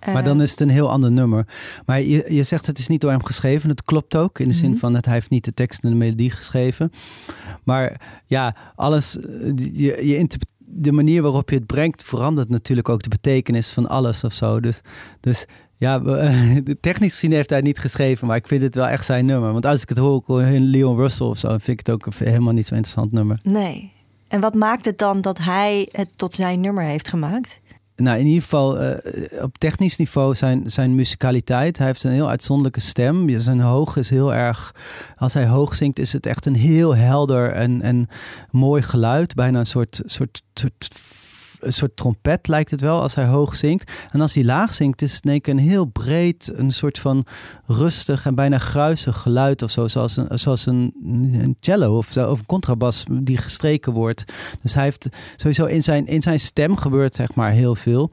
Maar 0.05 0.23
dan 0.23 0.41
is 0.41 0.51
het 0.51 0.59
een 0.59 0.69
heel 0.69 0.89
ander 0.89 1.11
nummer. 1.11 1.47
Maar 1.85 2.01
je, 2.01 2.25
je 2.33 2.43
zegt 2.43 2.65
het 2.65 2.79
is 2.79 2.87
niet 2.87 3.01
door 3.01 3.11
hem 3.11 3.23
geschreven. 3.23 3.69
Het 3.69 3.83
klopt 3.83 4.15
ook. 4.15 4.39
In 4.39 4.47
de 4.47 4.53
zin 4.53 4.69
mhm. 4.69 4.79
van 4.79 4.93
dat 4.93 5.05
hij 5.05 5.13
heeft 5.13 5.29
niet 5.29 5.45
de 5.45 5.53
tekst 5.53 5.83
en 5.83 5.89
de 5.89 5.95
melodie 5.95 6.31
geschreven. 6.31 6.91
Maar 7.63 8.01
ja, 8.25 8.55
alles. 8.75 9.19
Eh, 9.19 9.51
je, 9.55 10.07
je 10.07 10.27
de 10.69 10.91
manier 10.91 11.21
waarop 11.21 11.49
je 11.49 11.55
het 11.55 11.65
brengt 11.65 12.03
verandert 12.03 12.49
natuurlijk 12.49 12.89
ook 12.89 13.03
de 13.03 13.09
betekenis 13.09 13.69
van 13.69 13.87
alles 13.89 14.23
of 14.23 14.33
zo. 14.33 14.59
Dus, 14.59 14.81
dus 15.19 15.45
ja, 15.77 16.01
technisch 16.79 17.13
gezien 17.13 17.31
heeft 17.31 17.49
hij 17.49 17.57
het 17.57 17.67
niet 17.67 17.79
geschreven, 17.79 18.27
maar 18.27 18.37
ik 18.37 18.47
vind 18.47 18.61
het 18.61 18.75
wel 18.75 18.87
echt 18.87 19.05
zijn 19.05 19.25
nummer. 19.25 19.51
Want 19.51 19.65
als 19.65 19.81
ik 19.81 19.89
het 19.89 19.97
hoor, 19.97 20.41
Leon 20.59 20.97
Russell 20.97 21.25
of 21.25 21.37
zo, 21.37 21.49
vind 21.49 21.79
ik 21.79 21.87
het 21.87 21.89
ook 21.89 22.13
helemaal 22.13 22.53
niet 22.53 22.67
zo 22.67 22.75
interessant 22.75 23.11
nummer. 23.11 23.39
Nee. 23.43 23.95
En 24.27 24.39
wat 24.39 24.53
maakt 24.53 24.85
het 24.85 24.97
dan 24.97 25.21
dat 25.21 25.37
hij 25.37 25.89
het 25.91 26.09
tot 26.15 26.33
zijn 26.33 26.61
nummer 26.61 26.83
heeft 26.83 27.09
gemaakt? 27.09 27.59
nou, 27.97 28.19
in 28.19 28.25
ieder 28.25 28.41
geval 28.41 28.83
uh, 28.83 28.91
op 29.41 29.57
technisch 29.57 29.97
niveau 29.97 30.35
zijn, 30.35 30.69
zijn 30.69 30.95
muzikaliteit. 30.95 31.77
Hij 31.77 31.87
heeft 31.87 32.03
een 32.03 32.11
heel 32.11 32.29
uitzonderlijke 32.29 32.79
stem. 32.79 33.39
Zijn 33.39 33.59
hoog 33.59 33.97
is 33.97 34.09
heel 34.09 34.33
erg. 34.33 34.75
Als 35.17 35.33
hij 35.33 35.47
hoog 35.47 35.75
zingt, 35.75 35.99
is 35.99 36.13
het 36.13 36.25
echt 36.25 36.45
een 36.45 36.55
heel 36.55 36.95
helder 36.95 37.51
en, 37.51 37.81
en 37.81 38.07
mooi 38.51 38.81
geluid. 38.81 39.35
Bijna 39.35 39.59
een 39.59 39.65
soort, 39.65 40.01
soort, 40.05 40.43
soort 40.53 40.87
een 41.59 41.73
soort 41.73 41.95
trompet 41.95 42.47
lijkt 42.47 42.71
het 42.71 42.81
wel 42.81 43.01
als 43.01 43.15
hij 43.15 43.25
hoog 43.25 43.55
zingt. 43.55 43.91
En 44.11 44.21
als 44.21 44.33
hij 44.33 44.43
laag 44.43 44.73
zingt, 44.73 45.01
is 45.01 45.13
het 45.13 45.25
in 45.25 45.41
een 45.43 45.57
heel 45.57 45.85
breed, 45.85 46.51
een 46.55 46.71
soort 46.71 46.99
van 46.99 47.25
rustig 47.65 48.25
en 48.25 48.35
bijna 48.35 48.57
gruisig 48.57 49.17
geluid 49.17 49.61
of 49.61 49.71
zo. 49.71 49.87
Zoals 49.87 50.17
een, 50.17 50.39
zoals 50.39 50.65
een, 50.65 50.93
een 51.33 51.57
cello 51.59 51.97
of, 51.97 52.17
of 52.17 52.39
een 52.39 52.45
contrabas 52.45 53.05
die 53.09 53.37
gestreken 53.37 53.93
wordt. 53.93 54.23
Dus 54.61 54.73
hij 54.73 54.83
heeft 54.83 55.07
sowieso 55.35 55.65
in 55.65 55.81
zijn, 55.81 56.07
in 56.07 56.21
zijn 56.21 56.39
stem 56.39 56.77
gebeurt 56.77 57.15
zeg 57.15 57.35
maar 57.35 57.51
heel 57.51 57.75
veel. 57.75 58.11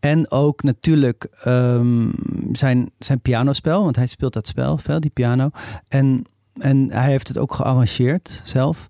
En 0.00 0.30
ook 0.30 0.62
natuurlijk 0.62 1.28
um, 1.46 2.12
zijn, 2.52 2.90
zijn 2.98 3.20
pianospel, 3.20 3.82
want 3.82 3.96
hij 3.96 4.06
speelt 4.06 4.32
dat 4.32 4.46
spel, 4.46 4.78
veel, 4.78 5.00
die 5.00 5.10
piano. 5.10 5.50
En, 5.88 6.24
en 6.52 6.92
hij 6.92 7.10
heeft 7.10 7.28
het 7.28 7.38
ook 7.38 7.54
gearrangeerd 7.54 8.40
zelf. 8.44 8.86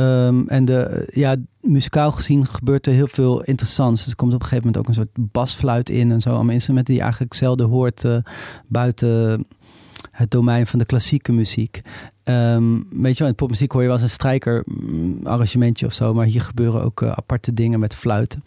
Um, 0.00 0.48
en 0.48 0.64
de, 0.64 1.08
ja, 1.12 1.36
muzikaal 1.60 2.12
gezien 2.12 2.46
gebeurt 2.46 2.86
er 2.86 2.92
heel 2.92 3.06
veel 3.06 3.42
interessants. 3.42 4.02
Dus 4.02 4.10
er 4.10 4.16
komt 4.16 4.34
op 4.34 4.40
een 4.40 4.46
gegeven 4.46 4.66
moment 4.66 4.82
ook 4.82 4.88
een 4.88 5.02
soort 5.02 5.32
basfluit 5.32 5.90
in 5.90 6.12
en 6.12 6.20
zo. 6.20 6.30
Allemaal 6.30 6.52
instrumenten 6.52 6.92
die 6.92 6.96
je 7.02 7.02
eigenlijk 7.08 7.34
zelden 7.34 7.68
hoort 7.68 8.04
uh, 8.04 8.16
buiten 8.66 9.46
het 10.10 10.30
domein 10.30 10.66
van 10.66 10.78
de 10.78 10.84
klassieke 10.84 11.32
muziek. 11.32 11.82
Um, 12.24 12.86
weet 12.90 13.12
je 13.12 13.18
wel, 13.18 13.28
in 13.28 13.34
popmuziek 13.34 13.72
hoor 13.72 13.80
je 13.80 13.86
wel 13.86 13.96
eens 13.96 14.04
een 14.04 14.10
strijker 14.10 14.62
mm, 14.64 15.20
arrangementje 15.26 15.86
of 15.86 15.92
zo. 15.92 16.14
Maar 16.14 16.26
hier 16.26 16.40
gebeuren 16.40 16.82
ook 16.82 17.00
uh, 17.00 17.10
aparte 17.10 17.52
dingen 17.52 17.80
met 17.80 17.94
fluiten. 17.94 18.42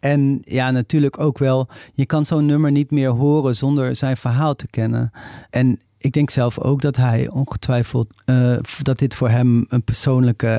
En 0.00 0.40
ja, 0.44 0.70
natuurlijk 0.70 1.20
ook 1.20 1.38
wel, 1.38 1.68
je 1.92 2.06
kan 2.06 2.24
zo'n 2.24 2.46
nummer 2.46 2.70
niet 2.70 2.90
meer 2.90 3.10
horen 3.10 3.56
zonder 3.56 3.96
zijn 3.96 4.16
verhaal 4.16 4.54
te 4.54 4.66
kennen. 4.66 5.10
En 5.50 5.80
ik 5.98 6.12
denk 6.12 6.30
zelf 6.30 6.58
ook 6.58 6.82
dat 6.82 6.96
hij 6.96 7.28
ongetwijfeld 7.28 8.14
uh, 8.26 8.56
dat 8.82 8.98
dit 8.98 9.14
voor 9.14 9.28
hem 9.28 9.66
een 9.68 9.82
persoonlijke 9.82 10.50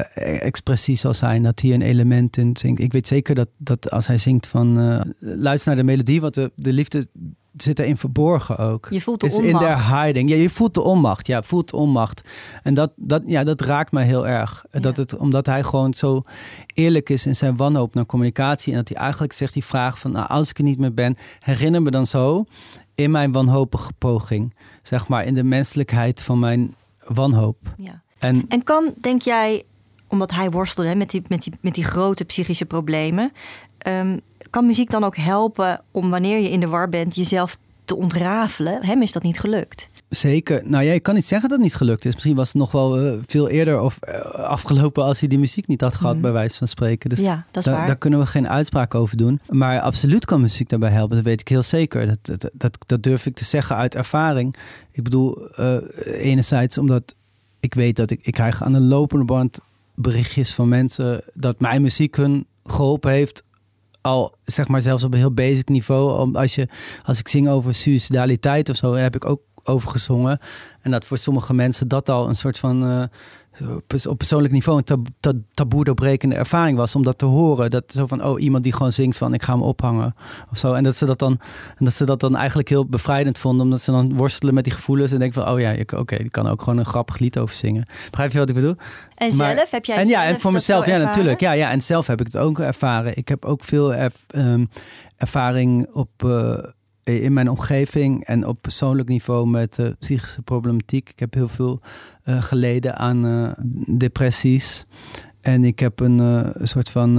expressie 0.42 0.96
zal 0.96 1.14
zijn. 1.14 1.44
Dat 1.44 1.60
hij 1.60 1.74
een 1.74 1.82
element 1.82 2.38
in 2.38 2.58
zingt. 2.58 2.82
Ik 2.82 2.92
weet 2.92 3.08
zeker 3.08 3.36
dat, 3.36 3.50
dat 3.58 3.92
als 3.92 4.08
hij 4.08 4.18
zingt 4.18 4.48
van 4.48 4.80
uh, 4.80 5.02
luister 5.20 5.68
naar 5.68 5.86
de 5.86 5.92
melodie, 5.92 6.22
wat 6.22 6.34
de, 6.34 6.52
de 6.56 6.74
liefde 6.74 7.08
zit 7.58 7.80
erin 7.80 7.98
verborgen 7.98 8.58
ook. 8.58 8.88
Je 8.90 9.02
voelt 9.02 9.22
de 9.22 9.28
is 9.28 9.38
onmacht. 9.38 9.54
in 9.54 9.70
der 9.70 10.04
hiding. 10.04 10.30
Ja, 10.30 10.36
je 10.36 10.50
voelt 10.50 10.74
de 10.74 10.82
onmacht. 10.82 11.28
Ja, 11.28 11.44
voelt 11.44 11.70
de 11.70 11.76
onmacht. 11.76 12.22
En 12.64 12.74
dat, 12.74 12.92
dat, 12.96 13.24
ja, 13.26 13.44
dat 13.44 13.62
raakt 13.62 13.92
mij 13.92 14.06
heel 14.06 14.28
erg. 14.28 14.66
Ja. 14.72 14.80
Dat 14.80 14.98
het, 14.98 15.18
omdat 15.18 15.46
hij 15.46 15.64
gewoon 15.64 15.94
zo 15.94 16.24
eerlijk 16.74 17.10
is 17.10 17.26
in 17.26 17.36
zijn 17.36 17.58
wanhoop 17.58 17.94
naar 17.94 18.06
communicatie. 18.06 18.72
En 18.72 18.78
dat 18.78 18.90
hij 18.90 18.98
eigenlijk 18.98 19.34
zegt 19.34 19.54
die 19.54 19.66
vraag 19.66 20.00
van... 20.00 20.12
Nou, 20.12 20.28
als 20.28 20.50
ik 20.50 20.58
er 20.58 20.64
niet 20.64 20.80
meer 20.80 20.94
ben, 20.94 21.18
herinner 21.40 21.82
me 21.82 21.92
dan 21.92 22.06
zo... 22.06 22.46
in 23.00 23.12
mijn 23.12 23.32
wanhopige 23.32 23.92
poging. 23.98 24.54
Zeg 24.84 25.08
maar, 25.08 25.26
in 25.26 25.34
de 25.34 25.44
menselijkheid 25.44 26.22
van 26.22 26.40
mijn 26.40 26.76
wanhoop. 27.08 27.58
Ja. 27.78 28.02
En, 28.18 28.46
En 28.48 28.64
kan, 28.64 28.94
denk 29.02 29.22
jij, 29.22 29.64
omdat 30.08 30.32
hij 30.32 30.50
worstelde 30.50 30.90
hè, 30.90 30.96
met, 30.96 31.10
die, 31.10 31.24
met, 31.28 31.44
die, 31.44 31.54
met 31.62 31.74
die 31.74 31.84
grote 31.84 32.26
psychische 32.26 32.66
problemen, 32.66 33.32
ehm, 33.78 34.18
kan 34.50 34.66
muziek 34.66 34.90
dan 34.90 35.04
ook 35.04 35.18
helpen 35.18 35.82
om 35.92 36.10
wanneer 36.10 36.40
je 36.40 36.50
in 36.50 36.60
de 36.60 36.68
war 36.68 36.90
bent 36.90 37.16
jezelf 37.16 37.58
te 37.86 37.96
ontrafelen? 37.96 38.86
Hem 38.86 39.02
is 39.02 39.12
dat 39.12 39.24
niet 39.24 39.40
gelukt. 39.40 39.90
Zeker. 40.10 40.62
Nou 40.66 40.84
ja, 40.84 40.92
je 40.94 41.00
kan 41.00 41.16
niet 41.16 41.26
zeggen 41.28 41.50
dat 41.50 41.58
het 41.58 41.68
niet 41.68 41.78
gelukt 41.78 42.06
is. 42.06 42.14
Misschien 42.14 42.36
was 42.36 42.48
het 42.48 42.58
nog 42.58 42.72
wel 42.72 42.98
eh, 43.00 43.14
veel 43.28 43.50
eerder 43.50 43.80
of 43.82 43.98
eh, 44.00 44.20
afgelopen 44.32 45.04
als 45.04 45.20
hij 45.20 45.30
die 45.30 45.40
muziek 45.40 45.68
niet 45.68 45.82
had 45.82 45.96
gehad, 45.96 46.14
Mhm. 46.14 46.22
bij 46.22 46.32
wijze 46.32 46.58
van 46.58 46.68
spreken. 46.68 47.10
Dus 47.10 47.20
ja, 47.20 47.46
dat 47.48 47.58
is 47.58 47.64
daar, 47.64 47.76
waar. 47.78 47.86
daar 47.88 47.96
kunnen 47.98 48.20
we 48.20 48.26
geen 48.26 48.48
uitspraak 48.50 48.96
over 48.96 49.18
doen. 49.18 49.40
Maar 49.50 49.80
absoluut 49.80 50.26
kan 50.26 50.42
muziek 50.42 50.70
daarbij 50.70 50.90
helpen. 50.92 51.16
Dat 51.16 51.26
weet 51.26 51.42
ik 51.42 51.48
heel 51.48 51.64
zeker. 51.64 52.06
Dat, 52.06 52.40
dat, 52.40 52.50
dat, 52.54 52.78
dat 52.86 53.04
durf 53.04 53.26
ik 53.26 53.36
te 53.36 53.46
zeggen 53.46 53.76
uit 53.76 53.96
ervaring. 53.96 54.56
Ik 54.92 55.04
bedoel, 55.04 55.48
eh, 55.50 55.76
enerzijds 56.06 56.78
omdat 56.78 57.16
ik 57.60 57.74
weet 57.74 57.96
dat 57.96 58.12
ik, 58.12 58.20
ik 58.22 58.34
krijg 58.34 58.64
aan 58.64 58.74
de 58.74 58.80
lopende 58.80 59.26
band 59.26 59.60
berichtjes 59.96 60.54
van 60.54 60.68
mensen 60.68 61.22
dat 61.34 61.60
mijn 61.60 61.82
muziek 61.82 62.16
hun 62.16 62.46
geholpen 62.64 63.12
heeft. 63.12 63.44
Al 64.02 64.36
zeg 64.46 64.68
maar 64.68 64.82
zelfs 64.82 65.04
op 65.04 65.14
een 65.14 65.20
heel 65.20 65.32
basic 65.34 65.70
niveau. 65.70 66.36
Als, 66.36 66.56
je, 66.56 66.68
als 67.04 67.20
ik 67.20 67.28
zing 67.28 67.50
over 67.50 67.74
suicidaliteit 67.76 68.70
of 68.70 68.76
zo, 68.76 68.94
heb 68.94 69.16
ik 69.16 69.26
ook 69.26 69.42
over 69.70 69.90
gezongen. 69.90 70.40
En 70.82 70.92
dat 70.92 71.06
voor 71.06 71.18
sommige 71.18 71.54
mensen 71.54 71.88
dat 71.88 72.10
al 72.10 72.28
een 72.30 72.36
soort 72.36 72.58
van 72.60 72.84
eh, 72.90 73.04
op 74.08 74.18
persoonlijk 74.18 74.54
niveau 74.54 74.78
een 74.78 74.84
tab 74.84 75.08
tab 75.20 75.36
taboe 75.54 75.84
doorbrekende 75.84 76.36
ervaring 76.36 76.78
was. 76.78 76.96
Om 76.96 77.04
dat 77.04 77.18
te 77.18 77.26
horen. 77.26 77.70
Dat 77.70 77.84
zo 77.88 78.08
van, 78.08 78.24
oh, 78.26 78.42
iemand 78.42 78.64
die 78.64 78.74
gewoon 78.74 78.92
zingt 78.92 79.18
van 79.18 79.34
ik 79.34 79.44
ga 79.44 79.56
me 79.56 79.64
ophangen. 79.64 80.16
Of 80.52 80.58
zo. 80.58 80.74
En 80.74 80.84
dat 80.84 80.96
ze 80.96 81.06
dat 81.06 81.20
dan, 81.20 81.40
en 81.78 81.86
dat 81.86 81.94
ze 81.94 82.06
dat 82.06 82.20
dan 82.20 82.36
eigenlijk 82.36 82.70
heel 82.70 82.86
bevrijdend 82.86 83.38
vonden. 83.38 83.62
Omdat 83.66 83.82
ze 83.82 83.92
dan 83.92 84.18
worstelen 84.18 84.54
met 84.54 84.64
die 84.64 84.74
gevoelens. 84.74 85.12
En 85.12 85.20
denken 85.20 85.44
van, 85.44 85.54
oh 85.54 85.60
ja, 85.60 85.72
ik- 85.72 85.92
oké, 85.92 86.18
die 86.18 86.30
kan 86.30 86.48
ook 86.48 86.62
gewoon 86.62 86.80
een 86.80 86.86
grappig 86.86 87.20
lied 87.20 87.38
over 87.38 87.56
zingen. 87.56 87.86
Begrijp 88.10 88.32
je 88.32 88.38
wat 88.40 88.50
ik 88.50 88.56
bedoel? 88.56 88.76
en 89.16 89.36
maar- 89.36 89.56
zelf 89.56 89.72
heb 89.72 89.86
jij 89.86 89.98
en 89.98 90.08
ja, 90.08 90.26
en 90.26 90.40
voor 90.40 90.52
mezelf, 90.52 90.86
ja, 90.86 90.92
ervaren? 90.92 91.08
natuurlijk. 91.12 91.40
Ja, 91.40 91.52
ja, 91.52 91.72
en 91.72 91.82
zelf 91.82 92.08
heb 92.08 92.20
ik 92.20 92.26
het 92.26 92.38
ook 92.38 92.60
ervaren. 92.60 93.18
Ik 93.18 93.28
heb 93.28 93.46
ook 93.46 93.64
veel 93.64 93.94
erv- 93.94 94.24
ehm, 94.28 94.66
ervaring 95.18 95.88
op, 95.94 96.10
eh, 96.18 96.58
in 97.18 97.34
mijn 97.34 97.50
omgeving 97.50 98.24
en 98.26 98.48
op 98.48 98.62
persoonlijk 98.62 99.10
niveau 99.10 99.48
met 99.48 99.80
eh, 99.80 99.88
psychische 100.00 100.42
problematiek. 100.42 101.10
Ik 101.10 101.20
heb 101.20 101.34
heel 101.34 101.48
veel 101.48 101.80
eh, 102.24 102.44
geleden 102.44 102.98
aan 102.98 103.26
eh, 103.26 103.52
depressies. 103.98 104.86
En 105.42 105.64
ik 105.64 105.80
heb 105.80 106.00
een 106.00 106.20
eh, 106.20 106.66
soort 106.66 106.90
van. 106.90 107.14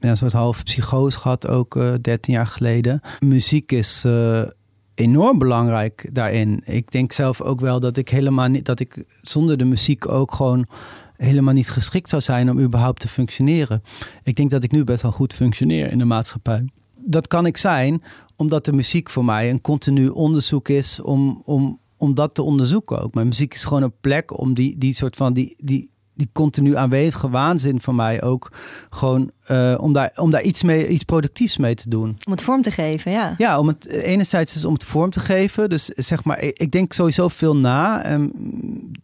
ja, 0.00 0.10
een 0.10 0.16
soort 0.16 0.32
halve 0.32 0.62
psychose 0.62 1.18
gehad, 1.18 1.48
ook 1.48 1.76
eh 1.76 1.92
13 2.00 2.34
jaar 2.34 2.46
geleden. 2.46 3.00
Muziek 3.20 3.72
is 3.72 4.04
eh, 4.04 4.42
enorm 4.94 5.38
belangrijk 5.38 6.08
daarin. 6.12 6.62
Ik 6.64 6.90
denk 6.90 7.12
zelf 7.12 7.40
ook 7.40 7.60
wel 7.60 7.80
dat 7.80 7.96
ik 7.96 8.08
helemaal 8.08 8.48
niet, 8.48 8.64
dat 8.64 8.80
ik 8.80 9.04
zonder 9.22 9.56
de 9.56 9.64
muziek 9.64 10.08
ook 10.08 10.34
gewoon 10.34 10.66
helemaal 11.16 11.54
niet 11.54 11.70
geschikt 11.70 12.10
zou 12.10 12.22
zijn 12.22 12.50
om 12.50 12.60
überhaupt 12.60 13.00
te 13.00 13.08
functioneren. 13.08 13.82
Ik 14.22 14.36
denk 14.36 14.50
dat 14.50 14.62
ik 14.62 14.70
nu 14.70 14.84
best 14.84 15.02
wel 15.02 15.12
goed 15.12 15.34
functioneer 15.34 15.90
in 15.90 15.98
de 15.98 16.04
maatschappij. 16.04 16.64
Dat 17.06 17.28
kan 17.28 17.46
ik 17.46 17.56
zijn 17.56 18.02
omdat 18.36 18.64
de 18.64 18.72
muziek 18.72 19.10
voor 19.10 19.24
mij 19.24 19.50
een 19.50 19.60
continu 19.60 20.08
onderzoek 20.08 20.68
is 20.68 21.00
om, 21.00 21.42
om, 21.44 21.80
om 21.96 22.14
dat 22.14 22.34
te 22.34 22.42
onderzoeken 22.42 23.02
ook. 23.02 23.14
Mijn 23.14 23.28
muziek 23.28 23.54
is 23.54 23.64
gewoon 23.64 23.82
een 23.82 24.00
plek 24.00 24.38
om 24.38 24.54
die, 24.54 24.78
die 24.78 24.94
soort 24.94 25.16
van 25.16 25.32
die, 25.32 25.54
die, 25.58 25.90
die 26.14 26.28
continu 26.32 26.76
aanwezige 26.76 27.30
waanzin 27.30 27.80
van 27.80 27.94
mij 27.94 28.22
ook 28.22 28.52
gewoon 28.90 29.30
eh, 29.44 29.74
om, 29.80 29.92
daar, 29.92 30.12
om 30.16 30.30
daar 30.30 30.42
iets, 30.42 30.62
mee, 30.62 30.88
iets 30.88 31.04
productiefs 31.04 31.56
mee 31.56 31.74
te 31.74 31.88
doen. 31.88 32.16
Om 32.26 32.32
het 32.32 32.42
vorm 32.42 32.62
te 32.62 32.70
geven, 32.70 33.12
ja. 33.12 33.34
Ja, 33.36 33.58
om 33.58 33.66
het 33.66 33.86
enerzijds 33.86 34.54
is 34.54 34.64
om 34.64 34.72
het 34.72 34.84
vorm 34.84 35.10
te 35.10 35.20
geven. 35.20 35.68
Dus 35.68 35.84
zeg 35.84 36.24
maar, 36.24 36.42
ik 36.42 36.58
ik 36.58 36.70
denk 36.70 36.92
sowieso 36.92 37.28
veel 37.28 37.56
na 37.56 38.02
en 38.02 38.32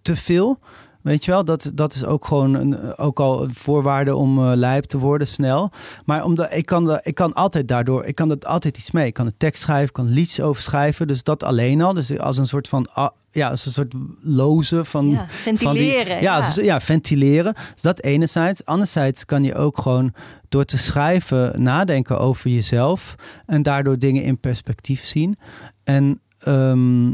te 0.02 0.16
veel. 0.16 0.58
Weet 1.02 1.24
je 1.24 1.30
wel, 1.30 1.44
dat, 1.44 1.70
dat 1.74 1.94
is 1.94 2.04
ook 2.04 2.26
gewoon 2.26 2.54
een, 2.54 2.96
ook 2.96 3.20
al 3.20 3.42
een 3.42 3.54
voorwaarde 3.54 4.16
om 4.16 4.38
eh, 4.38 4.56
lijp 4.56 4.84
te 4.84 4.98
worden 4.98 5.26
snel. 5.26 5.70
Maar 6.04 6.24
omdat 6.24 6.52
ik 6.54 6.66
kan, 6.66 7.00
ik 7.02 7.14
kan 7.14 7.32
altijd 7.34 7.68
daardoor, 7.68 8.04
ik 8.04 8.14
kan 8.14 8.30
er 8.30 8.38
altijd 8.38 8.78
iets 8.78 8.90
mee. 8.90 9.06
Ik 9.06 9.14
kan 9.14 9.26
een 9.26 9.36
tekst 9.36 9.62
schrijven, 9.62 9.86
ik 9.86 9.92
kan 9.92 10.08
liedjes 10.08 10.40
over 10.40 10.62
schrijven. 10.62 11.06
Dus 11.06 11.22
dat 11.22 11.42
alleen 11.42 11.82
al. 11.82 11.94
Dus 11.94 12.18
als 12.18 12.38
een 12.38 12.46
soort 12.46 12.68
van, 12.68 12.86
ah, 12.92 13.08
ja, 13.30 13.50
als 13.50 13.66
een 13.66 13.72
soort 13.72 13.94
loze 14.20 14.84
van, 14.84 15.10
ja. 15.10 15.16
van 15.16 15.26
die- 15.54 15.58
Ventileren. 15.58 16.16
ja, 16.22 16.38
ja. 16.38 16.40
dus- 16.40 16.64
ja, 16.64 16.80
ventileren. 16.80 17.54
Dus 17.72 17.82
dat 17.82 18.00
enerzijds. 18.02 18.64
Anderzijds 18.64 19.24
kan 19.24 19.44
je 19.44 19.54
ook 19.54 19.78
gewoon 19.80 20.14
door 20.48 20.64
te 20.64 20.78
schrijven 20.78 21.62
nadenken 21.62 22.18
over 22.18 22.50
jezelf. 22.50 23.14
En 23.46 23.62
daardoor 23.62 23.98
dingen 23.98 24.22
in 24.22 24.38
perspectief 24.40 25.04
zien. 25.04 25.36
En 25.84 26.20
ehm, 26.38 27.12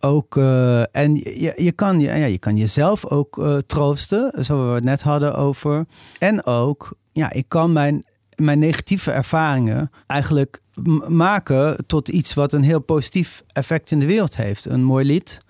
ook, 0.00 0.36
eh, 0.36 0.96
en 0.96 1.14
je, 1.14 1.52
je, 1.56 1.72
kan, 1.72 2.00
ja, 2.00 2.14
je 2.14 2.38
kan 2.38 2.56
jezelf 2.56 3.06
ook 3.06 3.38
eh, 3.38 3.56
troosten, 3.56 4.30
zoals 4.34 4.68
we 4.68 4.74
het 4.74 4.84
net 4.84 5.02
hadden 5.02 5.34
over. 5.34 5.86
En 6.18 6.44
ook, 6.44 6.92
ja, 7.12 7.32
ik 7.32 7.44
kan 7.48 7.72
mijn, 7.72 8.04
mijn 8.36 8.58
negatieve 8.58 9.10
ervaringen 9.10 9.90
eigenlijk 10.06 10.62
maken 11.08 11.86
tot 11.86 12.08
iets 12.08 12.34
wat 12.34 12.52
een 12.52 12.62
heel 12.62 12.80
positief 12.80 13.42
effect 13.52 13.90
in 13.90 14.00
de 14.00 14.06
wereld 14.06 14.36
heeft. 14.36 14.64
Een 14.64 14.82
mooi 14.82 15.06
lied, 15.06 15.40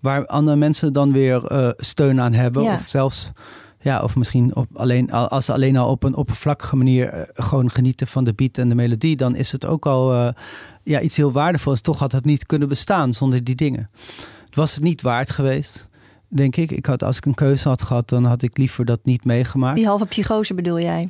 waar 0.00 0.26
andere 0.26 0.56
mensen 0.56 0.92
dan 0.92 1.12
weer 1.12 1.44
eh, 1.44 1.68
steun 1.76 2.20
aan 2.20 2.32
hebben. 2.32 2.62
Ja. 2.62 2.74
Of 2.74 2.86
zelfs, 2.86 3.30
ja, 3.84 4.02
of 4.02 4.16
misschien 4.16 4.54
op 4.56 4.66
alleen, 4.74 5.12
al- 5.12 5.28
als 5.28 5.44
ze 5.44 5.52
alleen 5.52 5.76
al 5.76 5.90
op 5.90 6.02
een 6.02 6.14
oppervlakkige 6.14 6.76
manier 6.76 7.08
eh, 7.08 7.20
gewoon 7.34 7.70
genieten 7.70 8.06
van 8.06 8.24
de 8.24 8.34
beat 8.34 8.58
en 8.58 8.68
de 8.68 8.74
melodie, 8.74 9.16
dan 9.16 9.36
is 9.36 9.52
het 9.52 9.66
ook 9.66 9.86
al 9.86 10.12
eh, 10.12 10.28
ja, 10.82 11.00
iets 11.00 11.16
heel 11.16 11.32
waardevols. 11.32 11.80
Toch 11.80 11.98
had 11.98 12.12
het 12.12 12.24
niet 12.24 12.46
kunnen 12.46 12.68
bestaan 12.68 13.12
zonder 13.12 13.44
die 13.44 13.54
dingen. 13.54 13.90
Het 14.44 14.54
was 14.54 14.74
het 14.74 14.82
niet 14.84 15.02
waard 15.02 15.30
geweest, 15.30 15.88
denk 16.28 16.56
ik. 16.56 16.70
ik 16.70 16.86
had, 16.86 17.02
als 17.02 17.16
ik 17.16 17.26
een 17.26 17.34
keuze 17.34 17.68
had 17.68 17.82
gehad, 17.82 18.08
dan 18.08 18.24
had 18.24 18.42
ik 18.42 18.58
liever 18.58 18.84
dat 18.84 19.00
niet 19.02 19.24
meegemaakt. 19.24 19.76
Die 19.76 19.86
halve 19.86 20.06
psychose 20.06 20.54
bedoel 20.54 20.80
jij? 20.80 21.08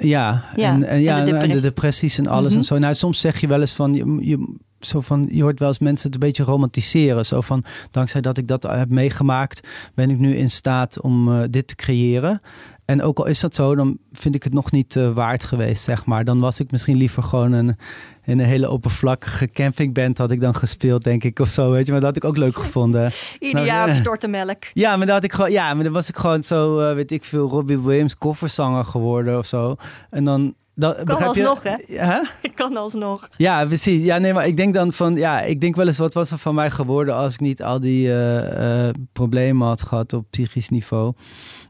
Ja, 0.00 0.44
Ja, 0.56 0.72
en, 0.72 0.84
en, 0.84 1.00
ja, 1.00 1.26
en 1.26 1.50
de 1.50 1.60
depressies 1.60 2.18
en 2.18 2.26
alles 2.26 2.48
Mhm. 2.50 2.58
en 2.58 2.64
zo. 2.64 2.78
Nou, 2.78 2.94
soms 2.94 3.20
zeg 3.20 3.40
je 3.40 3.46
wel 3.46 3.60
eens 3.60 3.72
van, 3.72 3.94
je, 3.94 4.16
je, 4.20 4.54
zo 4.80 5.00
van, 5.00 5.28
je 5.30 5.42
hoort 5.42 5.58
wel 5.58 5.68
eens 5.68 5.78
mensen 5.78 6.06
het 6.06 6.14
een 6.14 6.28
beetje 6.28 6.44
romantiseren. 6.44 7.26
Zo 7.26 7.40
van, 7.40 7.64
dankzij 7.90 8.20
dat 8.20 8.38
ik 8.38 8.48
dat 8.48 8.62
heb 8.62 8.88
meegemaakt, 8.88 9.68
ben 9.94 10.10
ik 10.10 10.18
nu 10.18 10.36
in 10.36 10.50
staat 10.50 11.00
om 11.00 11.28
uh, 11.28 11.42
dit 11.50 11.66
te 11.66 11.74
creëren. 11.74 12.40
En 12.84 13.02
ook 13.02 13.18
al 13.18 13.26
is 13.26 13.40
dat 13.40 13.54
zo, 13.54 13.74
dan 13.74 13.98
vind 14.12 14.34
ik 14.34 14.42
het 14.42 14.52
nog 14.52 14.70
niet 14.70 14.94
uh, 14.94 15.12
waard 15.12 15.44
geweest, 15.44 15.82
zeg 15.82 16.06
maar. 16.06 16.24
Dan 16.24 16.40
was 16.40 16.60
ik 16.60 16.70
misschien 16.70 16.96
liever 16.96 17.22
gewoon 17.22 17.52
een, 17.52 17.76
in 18.24 18.38
een 18.38 18.46
hele 18.46 18.70
oppervlakkige 18.70 19.46
campingband 19.46 20.18
had 20.18 20.30
ik 20.30 20.40
dan 20.40 20.54
gespeeld, 20.54 21.02
denk 21.02 21.24
ik, 21.24 21.38
of 21.38 21.48
zo, 21.48 21.70
weet 21.70 21.86
je. 21.86 21.92
Maar 21.92 22.00
dat 22.00 22.14
had 22.14 22.24
ik 22.24 22.30
ook 22.30 22.36
leuk 22.36 22.56
gevonden. 22.56 23.12
Ieder 23.38 23.64
jaar 23.64 24.02
nou, 24.02 24.28
melk. 24.28 24.62
Ja, 24.74 24.96
maar 24.96 25.06
dat 25.06 25.14
had 25.14 25.24
ik 25.24 25.32
gewoon, 25.32 25.50
ja, 25.50 25.74
maar 25.74 25.84
dan 25.84 25.92
was 25.92 26.08
ik 26.08 26.16
gewoon 26.16 26.42
zo, 26.42 26.88
uh, 26.88 26.94
weet 26.94 27.10
ik 27.10 27.24
veel, 27.24 27.48
Robbie 27.48 27.80
Williams 27.80 28.16
kofferzanger 28.16 28.84
geworden 28.84 29.38
of 29.38 29.46
zo. 29.46 29.76
En 30.10 30.24
dan 30.24 30.54
dat, 30.80 31.02
kan 31.02 31.22
alsnog, 31.22 31.62
hè? 31.62 31.76
Ja? 31.86 32.24
Ik 32.42 32.54
kan 32.54 32.76
alsnog. 32.76 33.28
Ja, 33.36 33.64
precies. 33.66 34.04
Ja, 34.04 34.18
nee, 34.18 34.32
maar 34.32 34.46
ik 34.46 34.56
denk 34.56 34.74
dan 34.74 34.92
van... 34.92 35.14
Ja, 35.14 35.40
ik 35.40 35.60
denk 35.60 35.76
wel 35.76 35.86
eens, 35.86 35.98
wat 35.98 36.14
was 36.14 36.30
er 36.30 36.38
van 36.38 36.54
mij 36.54 36.70
geworden... 36.70 37.14
als 37.14 37.34
ik 37.34 37.40
niet 37.40 37.62
al 37.62 37.80
die 37.80 38.06
uh, 38.06 38.86
uh, 38.86 38.88
problemen 39.12 39.66
had 39.66 39.82
gehad 39.82 40.12
op 40.12 40.26
psychisch 40.30 40.68
niveau. 40.68 41.12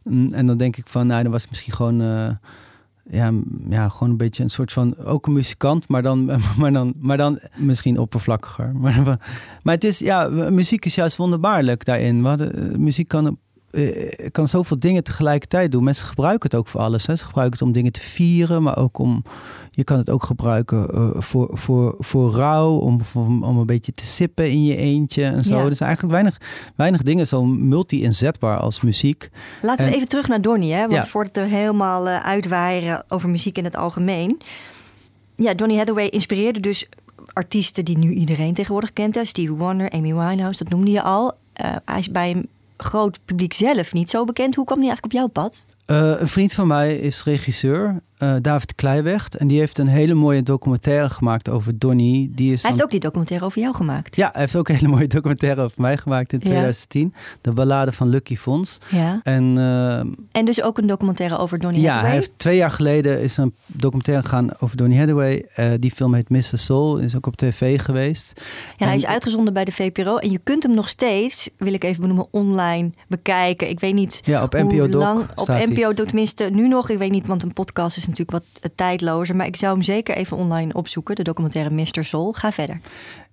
Mm, 0.04 0.32
en 0.32 0.46
dan 0.46 0.56
denk 0.56 0.76
ik 0.76 0.88
van, 0.88 1.06
nou, 1.06 1.22
dan 1.22 1.32
was 1.32 1.42
ik 1.42 1.48
misschien 1.48 1.72
gewoon... 1.72 2.02
Uh, 2.02 2.28
ja, 3.10 3.32
ja, 3.68 3.88
gewoon 3.88 4.10
een 4.10 4.16
beetje 4.16 4.42
een 4.42 4.50
soort 4.50 4.72
van... 4.72 4.96
Ook 4.96 5.26
een 5.26 5.32
muzikant, 5.32 5.88
maar 5.88 6.02
dan, 6.02 6.24
maar 6.58 6.72
dan, 6.72 6.94
maar 6.98 7.16
dan 7.16 7.40
misschien 7.56 7.98
oppervlakkiger. 7.98 8.72
Maar, 8.80 9.18
maar 9.62 9.74
het 9.74 9.84
is, 9.84 9.98
ja, 9.98 10.28
muziek 10.28 10.84
is 10.84 10.94
juist 10.94 11.16
wonderbaarlijk 11.16 11.84
daarin. 11.84 12.24
Hadden, 12.24 12.82
muziek 12.82 13.08
kan 13.08 13.38
uh, 13.72 14.12
kan 14.30 14.48
zoveel 14.48 14.78
dingen 14.78 15.04
tegelijkertijd 15.04 15.72
doen. 15.72 15.84
Mensen 15.84 16.06
gebruiken 16.06 16.50
het 16.50 16.58
ook 16.58 16.68
voor 16.68 16.80
alles. 16.80 17.06
Hè. 17.06 17.16
Ze 17.16 17.24
gebruiken 17.24 17.58
het 17.58 17.68
om 17.68 17.74
dingen 17.74 17.92
te 17.92 18.00
vieren, 18.00 18.62
maar 18.62 18.78
ook 18.78 18.98
om. 18.98 19.22
Je 19.70 19.84
kan 19.84 19.98
het 19.98 20.10
ook 20.10 20.22
gebruiken 20.22 20.88
uh, 20.94 21.10
voor, 21.20 21.48
voor, 21.52 21.94
voor 21.98 22.30
rouw, 22.30 22.76
om, 22.76 23.00
om, 23.14 23.44
om, 23.44 23.58
een 23.58 23.66
beetje 23.66 23.94
te 23.94 24.06
sippen 24.06 24.50
in 24.50 24.64
je 24.64 24.76
eentje 24.76 25.24
en 25.24 25.44
zo. 25.44 25.58
Ja. 25.58 25.68
Dus 25.68 25.80
eigenlijk 25.80 26.12
weinig, 26.12 26.40
weinig 26.76 27.02
dingen 27.02 27.26
zo 27.26 27.44
multi-inzetbaar 27.44 28.58
als 28.58 28.80
muziek. 28.80 29.30
Laten 29.62 29.86
we 29.86 29.94
even 29.94 30.08
terug 30.08 30.28
naar 30.28 30.40
Donny, 30.40 30.70
hè? 30.70 30.80
want 30.80 30.92
ja. 30.92 31.06
voordat 31.06 31.34
we 31.34 31.50
helemaal 31.50 32.06
uh, 32.06 32.24
uitwaaien 32.24 33.04
over 33.08 33.28
muziek 33.28 33.58
in 33.58 33.64
het 33.64 33.76
algemeen. 33.76 34.40
Ja, 35.36 35.54
Donny 35.54 35.76
Hathaway 35.76 36.06
inspireerde 36.06 36.60
dus 36.60 36.88
artiesten 37.32 37.84
die 37.84 37.98
nu 37.98 38.10
iedereen 38.10 38.54
tegenwoordig 38.54 38.92
kent. 38.92 39.14
Hè? 39.14 39.24
Stevie 39.24 39.52
Wonder, 39.52 39.90
Amy 39.90 40.14
Winehouse, 40.14 40.64
dat 40.64 40.72
noemde 40.72 40.90
je 40.90 41.02
al. 41.02 41.32
hij 41.84 41.98
is 41.98 42.10
bij 42.10 42.44
groot 42.84 43.24
publiek 43.24 43.52
zelf 43.52 43.92
niet 43.92 44.10
zo 44.10 44.24
bekend. 44.24 44.54
Hoe 44.54 44.64
kwam 44.64 44.78
die 44.78 44.88
eigenlijk 44.88 45.14
op 45.14 45.20
jouw 45.20 45.44
pad? 45.44 45.66
Uh, 45.90 46.20
een 46.20 46.28
vriend 46.28 46.52
van 46.52 46.66
mij 46.66 46.96
is 46.96 47.24
regisseur, 47.24 48.00
uh, 48.18 48.34
David 48.40 48.74
Kleiwecht. 48.74 49.36
En 49.36 49.46
die 49.48 49.58
heeft 49.58 49.78
een 49.78 49.88
hele 49.88 50.14
mooie 50.14 50.42
documentaire 50.42 51.10
gemaakt 51.10 51.48
over 51.48 51.78
Donny. 51.78 52.30
Die 52.32 52.52
is 52.52 52.62
hij 52.62 52.70
heeft 52.70 52.82
ook 52.82 52.90
die 52.90 53.00
documentaire 53.00 53.44
over 53.44 53.60
jou 53.60 53.74
gemaakt. 53.74 54.16
Ja, 54.16 54.28
hij 54.32 54.40
heeft 54.40 54.56
ook 54.56 54.68
een 54.68 54.74
hele 54.74 54.88
mooie 54.88 55.06
documentaire 55.06 55.62
over 55.62 55.80
mij 55.80 55.96
gemaakt 55.96 56.32
in 56.32 56.38
2010. 56.38 57.14
De 57.40 57.52
ballade 57.52 57.92
van 57.92 58.08
Lucky 58.08 58.36
Fons. 58.36 58.80
Ja. 58.88 59.20
En, 59.22 59.56
uh, 59.56 59.98
en 60.32 60.44
dus 60.44 60.62
ook 60.62 60.78
een 60.78 60.86
documentaire 60.86 61.38
over 61.38 61.58
Donny 61.58 61.78
ja, 61.78 61.82
Hathaway? 61.82 62.02
Ja, 62.02 62.08
hij 62.08 62.18
heeft 62.18 62.38
twee 62.38 62.56
jaar 62.56 62.70
geleden 62.70 63.20
is 63.20 63.36
een 63.36 63.54
documentaire 63.66 64.22
gegaan 64.22 64.48
over 64.58 64.76
Donny 64.76 64.96
Hathaway. 64.96 65.46
die 65.78 65.90
film 65.90 66.14
heet 66.14 66.28
Mr. 66.28 66.42
Soul, 66.42 66.98
is 66.98 67.16
ook 67.16 67.26
op 67.26 67.36
tv 67.36 67.80
geweest. 67.80 68.32
Ja, 68.36 68.42
en, 68.78 68.86
hij 68.86 68.96
is 68.96 69.06
uitgezonden 69.06 69.52
bij 69.52 69.64
de 69.64 69.72
VPRO. 69.72 70.16
En 70.16 70.30
je 70.30 70.40
kunt 70.42 70.62
hem 70.62 70.74
nog 70.74 70.88
steeds, 70.88 71.50
wil 71.56 71.72
ik 71.72 71.84
even 71.84 72.00
benoemen, 72.00 72.26
online 72.30 72.90
bekijken. 73.08 73.68
Ik 73.68 73.80
weet 73.80 73.94
niet 73.94 74.20
ja, 74.24 74.42
op 74.42 74.52
NPO 74.52 74.88
Doc 74.88 75.26
NPO 75.46 75.79
NPO 75.80 76.04
tenminste 76.04 76.44
nu 76.44 76.68
nog. 76.68 76.88
Ik 76.88 76.98
weet 76.98 77.10
niet, 77.10 77.26
want 77.26 77.42
een 77.42 77.52
podcast 77.52 77.96
is 77.96 78.06
natuurlijk 78.06 78.30
wat 78.30 78.72
tijdlozer. 78.74 79.36
Maar 79.36 79.46
ik 79.46 79.56
zou 79.56 79.72
hem 79.74 79.82
zeker 79.82 80.16
even 80.16 80.36
online 80.36 80.72
opzoeken. 80.72 81.14
De 81.14 81.22
documentaire 81.22 81.74
Mr. 81.74 82.04
Soul. 82.04 82.32
Ga 82.32 82.52
verder. 82.52 82.80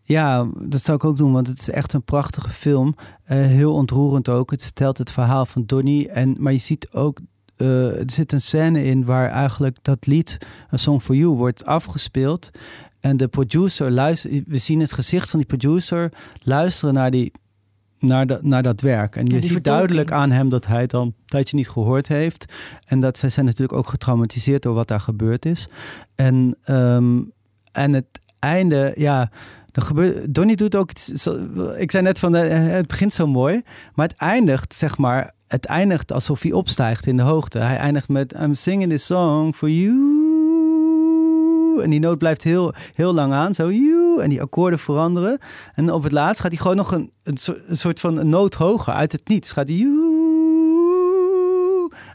Ja, 0.03 0.47
dat 0.59 0.83
zou 0.83 0.97
ik 0.97 1.03
ook 1.03 1.17
doen, 1.17 1.31
want 1.31 1.47
het 1.47 1.59
is 1.59 1.69
echt 1.69 1.93
een 1.93 2.03
prachtige 2.03 2.49
film. 2.49 2.95
Uh, 2.97 3.37
heel 3.45 3.73
ontroerend 3.73 4.29
ook. 4.29 4.51
Het 4.51 4.61
vertelt 4.61 4.97
het 4.97 5.11
verhaal 5.11 5.45
van 5.45 5.65
Donny. 5.65 6.05
En, 6.05 6.35
maar 6.39 6.51
je 6.51 6.57
ziet 6.57 6.89
ook 6.91 7.19
uh, 7.57 7.99
er 7.99 8.11
zit 8.11 8.31
een 8.31 8.41
scène 8.41 8.83
in 8.83 9.05
waar 9.05 9.29
eigenlijk 9.29 9.77
dat 9.81 10.05
lied, 10.05 10.37
A 10.73 10.77
Song 10.77 10.99
for 10.99 11.15
You, 11.15 11.35
wordt 11.35 11.65
afgespeeld. 11.65 12.49
En 12.99 13.17
de 13.17 13.27
producer 13.27 13.91
luistert, 13.91 14.43
we 14.47 14.57
zien 14.57 14.79
het 14.79 14.91
gezicht 14.91 15.29
van 15.29 15.39
die 15.39 15.47
producer 15.47 16.11
luisteren 16.43 16.93
naar 16.93 17.11
die 17.11 17.31
naar, 17.99 18.27
de, 18.27 18.39
naar 18.41 18.63
dat 18.63 18.81
werk. 18.81 19.15
En 19.15 19.25
je 19.25 19.35
ja, 19.35 19.41
ziet 19.41 19.63
duidelijk 19.63 20.11
aan 20.11 20.31
hem 20.31 20.49
dat 20.49 20.65
hij 20.67 20.81
het 20.81 20.93
al 20.93 21.01
een 21.01 21.15
tijdje 21.25 21.55
niet 21.55 21.69
gehoord 21.69 22.07
heeft. 22.07 22.53
En 22.85 22.99
dat 22.99 23.17
zij 23.17 23.29
zijn 23.29 23.45
natuurlijk 23.45 23.77
ook 23.77 23.87
getraumatiseerd 23.87 24.61
door 24.61 24.73
wat 24.73 24.87
daar 24.87 24.99
gebeurd 24.99 25.45
is. 25.45 25.67
En, 26.15 26.57
um, 26.69 27.31
en 27.71 27.93
het 27.93 28.19
einde, 28.39 28.93
ja, 28.95 29.31
dan 29.71 29.83
gebeurt. 29.83 30.33
Donnie 30.33 30.55
doet 30.55 30.75
ook. 30.75 30.91
Ik 31.77 31.91
zei 31.91 32.03
net 32.03 32.19
van 32.19 32.33
het 32.33 32.87
begint 32.87 33.13
zo 33.13 33.27
mooi, 33.27 33.61
maar 33.93 34.07
het 34.07 34.17
eindigt, 34.17 34.75
zeg 34.75 34.97
maar. 34.97 35.35
Het 35.47 35.65
eindigt 35.65 36.11
alsof 36.11 36.41
hij 36.41 36.51
opstijgt 36.51 37.05
in 37.05 37.15
de 37.17 37.23
hoogte. 37.23 37.59
Hij 37.59 37.77
eindigt 37.77 38.09
met 38.09 38.33
I'm 38.41 38.53
singing 38.53 38.89
this 38.89 39.05
song 39.05 39.53
for 39.53 39.69
you. 39.69 40.17
En 41.83 41.89
die 41.89 41.99
noot 41.99 42.17
blijft 42.17 42.43
heel, 42.43 42.73
heel 42.93 43.13
lang 43.13 43.33
aan. 43.33 43.53
Zo, 43.53 43.71
you, 43.71 43.96
en 44.21 44.29
die 44.29 44.41
akkoorden 44.41 44.79
veranderen. 44.79 45.39
En 45.73 45.91
op 45.91 46.03
het 46.03 46.11
laatst 46.11 46.41
gaat 46.41 46.51
hij 46.51 46.61
gewoon 46.61 46.75
nog 46.75 46.91
een, 46.91 47.11
een, 47.23 47.77
soort 47.77 47.99
van 47.99 48.17
een 48.17 48.29
noot 48.29 48.53
hoger 48.53 48.93
uit 48.93 49.11
het 49.11 49.27
niets. 49.27 49.51
Gaat 49.51 49.67
hij, 49.67 49.85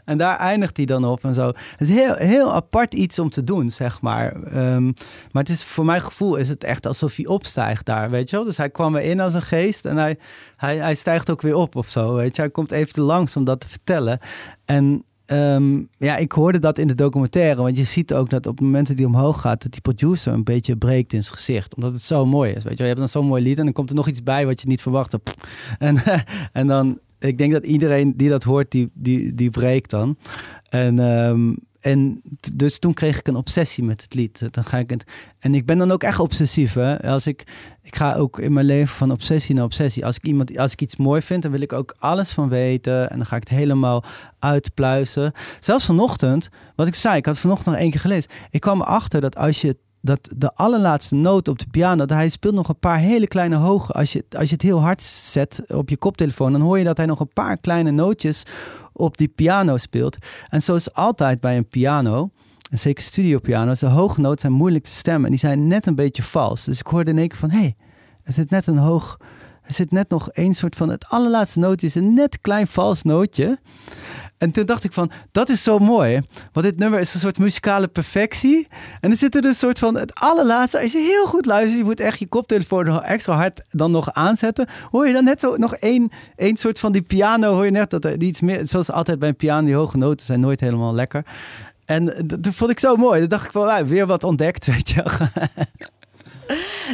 en 0.05 0.17
daar 0.17 0.37
eindigt 0.37 0.77
hij 0.77 0.85
dan 0.85 1.05
op 1.05 1.23
en 1.23 1.33
zo. 1.33 1.47
Het 1.47 1.89
is 1.89 1.89
heel, 1.89 2.15
heel 2.15 2.53
apart 2.53 2.93
iets 2.93 3.19
om 3.19 3.29
te 3.29 3.43
doen, 3.43 3.71
zeg 3.71 4.01
maar. 4.01 4.35
Um, 4.35 4.93
maar 5.31 5.43
het 5.43 5.49
is, 5.49 5.63
voor 5.63 5.85
mijn 5.85 6.01
gevoel 6.01 6.35
is 6.35 6.49
het 6.49 6.63
echt 6.63 6.85
alsof 6.85 7.15
hij 7.15 7.25
opstijgt 7.25 7.85
daar, 7.85 8.09
weet 8.09 8.29
je 8.29 8.35
wel. 8.35 8.45
Dus 8.45 8.57
hij 8.57 8.69
kwam 8.69 8.95
erin 8.95 9.19
als 9.19 9.33
een 9.33 9.41
geest 9.41 9.85
en 9.85 9.97
hij, 9.97 10.17
hij, 10.57 10.77
hij 10.77 10.95
stijgt 10.95 11.29
ook 11.29 11.41
weer 11.41 11.55
op 11.55 11.75
of 11.75 11.89
zo, 11.89 12.13
weet 12.13 12.35
je. 12.35 12.41
Hij 12.41 12.51
komt 12.51 12.71
even 12.71 12.93
te 12.93 13.01
langs 13.01 13.35
om 13.35 13.43
dat 13.43 13.59
te 13.59 13.69
vertellen. 13.69 14.19
En 14.65 15.05
Um, 15.33 15.89
ja, 15.97 16.17
ik 16.17 16.31
hoorde 16.31 16.59
dat 16.59 16.77
in 16.77 16.87
de 16.87 16.95
documentaire. 16.95 17.61
Want 17.61 17.77
je 17.77 17.83
ziet 17.83 18.13
ook 18.13 18.29
dat 18.29 18.47
op 18.47 18.57
het 18.57 18.65
moment 18.65 18.87
dat 18.87 18.97
hij 18.97 19.05
omhoog 19.05 19.41
gaat, 19.41 19.61
dat 19.61 19.71
die 19.71 19.81
producer 19.81 20.33
een 20.33 20.43
beetje 20.43 20.77
breekt 20.77 21.13
in 21.13 21.23
zijn 21.23 21.35
gezicht. 21.35 21.75
Omdat 21.75 21.91
het 21.91 22.01
zo 22.01 22.25
mooi 22.25 22.51
is. 22.51 22.63
Weet 22.63 22.73
je, 22.77 22.81
je 22.81 22.87
hebt 22.87 22.99
dan 22.99 23.09
zo'n 23.09 23.25
mooi 23.25 23.43
lied 23.43 23.57
en 23.57 23.63
dan 23.63 23.73
komt 23.73 23.89
er 23.89 23.95
nog 23.95 24.07
iets 24.07 24.23
bij 24.23 24.45
wat 24.45 24.61
je 24.61 24.67
niet 24.67 24.81
verwachtte. 24.81 25.19
En, 25.79 25.97
en 26.53 26.67
dan, 26.67 26.99
ik 27.19 27.37
denk 27.37 27.51
dat 27.53 27.65
iedereen 27.65 28.13
die 28.17 28.29
dat 28.29 28.43
hoort, 28.43 28.71
die, 28.71 28.89
die, 28.93 29.33
die 29.33 29.49
breekt 29.49 29.89
dan. 29.89 30.17
En 30.69 30.99
um, 30.99 31.57
en 31.83 32.21
dus 32.53 32.79
toen 32.79 32.93
kreeg 32.93 33.19
ik 33.19 33.27
een 33.27 33.35
obsessie 33.35 33.83
met 33.83 34.01
het 34.01 34.13
lied. 34.13 34.53
Dan 34.53 34.63
ga 34.63 34.77
ik 34.77 34.89
het, 34.89 35.03
en 35.39 35.55
ik 35.55 35.65
ben 35.65 35.77
dan 35.77 35.91
ook 35.91 36.03
echt 36.03 36.19
obsessief. 36.19 36.73
Hè? 36.73 37.01
Als 37.01 37.27
ik, 37.27 37.43
ik 37.81 37.95
ga 37.95 38.15
ook 38.15 38.39
in 38.39 38.53
mijn 38.53 38.65
leven 38.65 38.95
van 38.95 39.11
obsessie 39.11 39.55
naar 39.55 39.63
obsessie. 39.63 40.05
Als 40.05 40.15
ik, 40.15 40.25
iemand, 40.25 40.57
als 40.57 40.71
ik 40.71 40.81
iets 40.81 40.95
mooi 40.95 41.21
vind, 41.21 41.41
dan 41.41 41.51
wil 41.51 41.61
ik 41.61 41.73
ook 41.73 41.95
alles 41.99 42.31
van 42.31 42.49
weten. 42.49 43.09
En 43.09 43.17
dan 43.17 43.25
ga 43.25 43.35
ik 43.35 43.47
het 43.47 43.57
helemaal 43.57 44.03
uitpluizen. 44.39 45.31
Zelfs 45.59 45.85
vanochtend, 45.85 46.49
wat 46.75 46.87
ik 46.87 46.95
zei, 46.95 47.17
ik 47.17 47.25
had 47.25 47.37
vanochtend 47.37 47.67
nog 47.67 47.77
één 47.77 47.91
keer 47.91 47.99
gelezen. 47.99 48.31
Ik 48.49 48.61
kwam 48.61 48.81
erachter 48.81 49.21
dat 49.21 49.35
als 49.35 49.61
je 49.61 49.77
dat 50.03 50.29
de 50.37 50.53
allerlaatste 50.53 51.15
noot 51.15 51.47
op 51.47 51.59
de 51.59 51.65
piano, 51.71 52.05
dat 52.05 52.17
hij 52.17 52.29
speelt 52.29 52.53
nog 52.53 52.69
een 52.69 52.79
paar 52.79 52.97
hele 52.97 53.27
kleine 53.27 53.55
hoge. 53.55 53.91
Als 53.91 54.13
je, 54.13 54.25
als 54.37 54.49
je 54.49 54.53
het 54.53 54.61
heel 54.61 54.81
hard 54.81 55.03
zet 55.03 55.63
op 55.67 55.89
je 55.89 55.97
koptelefoon, 55.97 56.51
dan 56.51 56.61
hoor 56.61 56.77
je 56.77 56.83
dat 56.83 56.97
hij 56.97 57.05
nog 57.05 57.19
een 57.19 57.33
paar 57.33 57.57
kleine 57.57 57.91
nootjes 57.91 58.43
op 58.93 59.17
die 59.17 59.27
piano 59.27 59.77
speelt. 59.77 60.17
En 60.49 60.61
zo 60.61 60.75
is 60.75 60.93
altijd 60.93 61.39
bij 61.39 61.57
een 61.57 61.67
piano, 61.67 62.29
en 62.69 62.79
zeker 62.79 63.03
studiopiano's, 63.03 63.79
de 63.79 63.85
hoge 63.85 64.21
noten 64.21 64.39
zijn 64.39 64.53
moeilijk 64.53 64.83
te 64.83 64.91
stemmen. 64.91 65.25
En 65.25 65.31
die 65.31 65.39
zijn 65.39 65.67
net 65.67 65.85
een 65.85 65.95
beetje 65.95 66.23
vals. 66.23 66.63
Dus 66.63 66.79
ik 66.79 66.87
hoorde 66.87 67.11
in 67.11 67.17
één 67.17 67.27
keer 67.27 67.37
van, 67.37 67.49
hé, 67.49 67.59
hey, 67.59 67.75
er 68.23 68.33
zit 68.33 68.49
net 68.49 68.67
een 68.67 68.77
hoog... 68.77 69.17
Er 69.73 69.79
zit 69.79 69.91
net 69.91 70.09
nog 70.09 70.29
één 70.29 70.53
soort 70.53 70.75
van... 70.75 70.89
Het 70.89 71.05
allerlaatste 71.07 71.59
nootje 71.59 71.87
is 71.87 71.95
een 71.95 72.13
net 72.13 72.39
klein 72.41 72.67
vals 72.67 73.03
nootje. 73.03 73.59
En 74.37 74.51
toen 74.51 74.65
dacht 74.65 74.83
ik 74.83 74.93
van, 74.93 75.11
dat 75.31 75.49
is 75.49 75.63
zo 75.63 75.79
mooi. 75.79 76.21
Want 76.51 76.65
dit 76.65 76.77
nummer 76.77 76.99
is 76.99 77.13
een 77.13 77.19
soort 77.19 77.39
muzikale 77.39 77.87
perfectie. 77.87 78.67
En 78.99 79.11
er 79.11 79.17
zit 79.17 79.35
er 79.35 79.45
een 79.45 79.53
soort 79.53 79.79
van, 79.79 79.97
het 79.97 80.15
allerlaatste, 80.15 80.81
als 80.81 80.91
je 80.91 80.97
heel 80.97 81.25
goed 81.25 81.45
luistert, 81.45 81.77
je 81.77 81.83
moet 81.83 81.99
echt 81.99 82.19
je 82.19 82.27
koptelefoon 82.27 83.03
extra 83.03 83.35
hard 83.35 83.61
dan 83.69 83.91
nog 83.91 84.13
aanzetten. 84.13 84.67
Hoor 84.91 85.07
je 85.07 85.13
dan 85.13 85.23
net 85.23 85.39
zo 85.39 85.55
nog 85.55 85.75
één, 85.75 86.11
één 86.35 86.57
soort 86.57 86.79
van 86.79 86.91
die 86.91 87.01
piano, 87.01 87.53
hoor 87.53 87.65
je 87.65 87.71
net 87.71 87.89
dat 87.89 88.05
er 88.05 88.21
iets 88.21 88.41
meer, 88.41 88.67
zoals 88.67 88.91
altijd 88.91 89.19
bij 89.19 89.29
een 89.29 89.35
piano, 89.35 89.65
die 89.65 89.75
hoge 89.75 89.97
noten 89.97 90.25
zijn 90.25 90.39
nooit 90.39 90.59
helemaal 90.59 90.93
lekker. 90.93 91.25
En 91.85 92.25
dat 92.25 92.55
vond 92.55 92.71
ik 92.71 92.79
zo 92.79 92.95
mooi. 92.95 93.19
Dan 93.19 93.29
dacht 93.29 93.45
ik 93.45 93.51
van, 93.51 93.87
weer 93.87 94.07
wat 94.07 94.23
ontdekt, 94.23 94.65
weet 94.73 94.89
je 94.89 95.03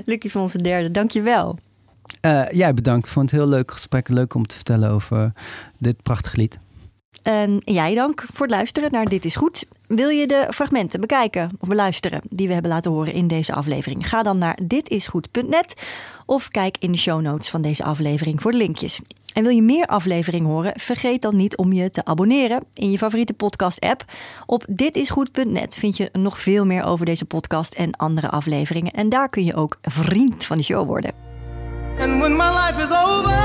Lucky 0.06 0.30
van 0.30 0.42
onze 0.42 0.62
derde, 0.62 0.92
dankjewel. 0.92 1.58
Uh, 2.22 2.52
jij 2.52 2.74
bedankt. 2.74 3.08
Ik 3.08 3.14
vond 3.14 3.32
het 3.32 3.40
heel 3.40 3.50
leuk 3.50 3.72
gesprek. 3.72 4.10
Leuk 4.10 4.34
om 4.34 4.48
te 4.48 4.56
vertellen 4.56 4.90
over 4.90 5.34
dit 5.78 6.04
prachtige 6.04 6.38
lied. 6.38 6.58
En 7.22 7.62
jij 7.66 7.96
dank 7.96 8.26
voor 8.34 8.46
het 8.46 8.56
luisteren 8.56 8.92
naar 8.92 9.06
Dit 9.06 9.26
is 9.26 9.36
Goed. 9.36 9.66
Wil 9.88 10.10
je 10.10 10.28
de 10.28 10.48
fragmenten 10.50 11.00
bekijken 11.00 11.50
of 11.60 11.68
beluisteren 11.68 12.22
die 12.30 12.48
we 12.48 12.54
hebben 12.54 12.72
laten 12.72 12.92
horen 12.92 13.14
in 13.14 13.28
deze 13.28 13.54
aflevering? 13.54 14.10
Ga 14.10 14.24
dan 14.24 14.38
naar 14.38 14.58
ditisgoed.net 14.64 15.84
of 16.26 16.48
kijk 16.50 16.78
in 16.80 16.92
de 16.92 16.98
show 16.98 17.22
notes 17.22 17.50
van 17.50 17.62
deze 17.62 17.84
aflevering 17.84 18.42
voor 18.42 18.52
de 18.52 18.58
linkjes. 18.58 19.00
En 19.34 19.44
wil 19.44 19.52
je 19.52 19.62
meer 19.62 19.86
afleveringen 19.86 20.50
horen? 20.50 20.80
Vergeet 20.80 21.22
dan 21.22 21.36
niet 21.36 21.58
om 21.58 21.74
je 21.74 21.90
te 21.90 22.06
abonneren 22.06 22.64
in 22.74 22.92
je 22.92 22.98
favoriete 22.98 23.34
podcast-app. 23.34 24.06
Op 24.46 24.66
ditisgoed.net 24.70 25.76
vind 25.76 25.98
je 25.98 26.10
nog 26.14 26.42
veel 26.42 26.66
meer 26.66 26.84
over 26.84 27.06
deze 27.06 27.26
podcast 27.26 27.74
en 27.74 27.92
andere 27.92 28.30
afleveringen. 28.30 28.92
En 28.92 29.10
daar 29.10 29.30
kun 29.30 29.44
je 29.44 29.56
ook 29.56 29.78
vriend 29.82 30.46
van 30.46 30.58
de 30.58 30.64
show 30.64 30.88
worden. 30.88 31.29
And 32.02 32.22
when 32.22 32.34
my 32.34 32.50
life 32.50 32.80
is 32.80 32.92
over, 32.92 33.40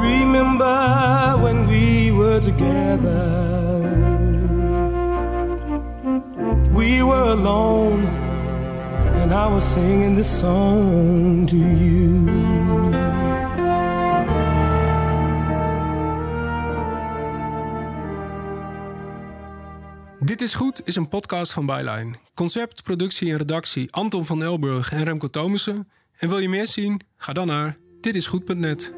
remember 0.00 0.78
when 1.42 1.66
we 1.66 2.12
were 2.12 2.40
together. 2.40 3.24
We 6.72 7.02
were 7.02 7.32
alone, 7.32 8.06
and 9.20 9.32
I 9.34 9.46
was 9.48 9.64
singing 9.64 10.14
this 10.14 10.30
song 10.40 11.46
to 11.46 11.56
you. 11.56 12.30
Dit 20.24 20.42
is 20.42 20.54
Goed 20.54 20.82
is 20.84 20.96
een 20.96 21.08
podcast 21.08 21.52
van 21.52 21.66
Byline. 21.66 22.21
Concept, 22.34 22.82
productie 22.82 23.30
en 23.30 23.36
redactie 23.36 23.92
Anton 23.92 24.26
van 24.26 24.42
Elburg 24.42 24.92
en 24.92 25.04
Remco 25.04 25.28
Thomussen. 25.28 25.88
En 26.16 26.28
wil 26.28 26.38
je 26.38 26.48
meer 26.48 26.66
zien? 26.66 27.00
Ga 27.16 27.32
dan 27.32 27.46
naar 27.46 27.78
ditisgoed.net. 28.00 28.92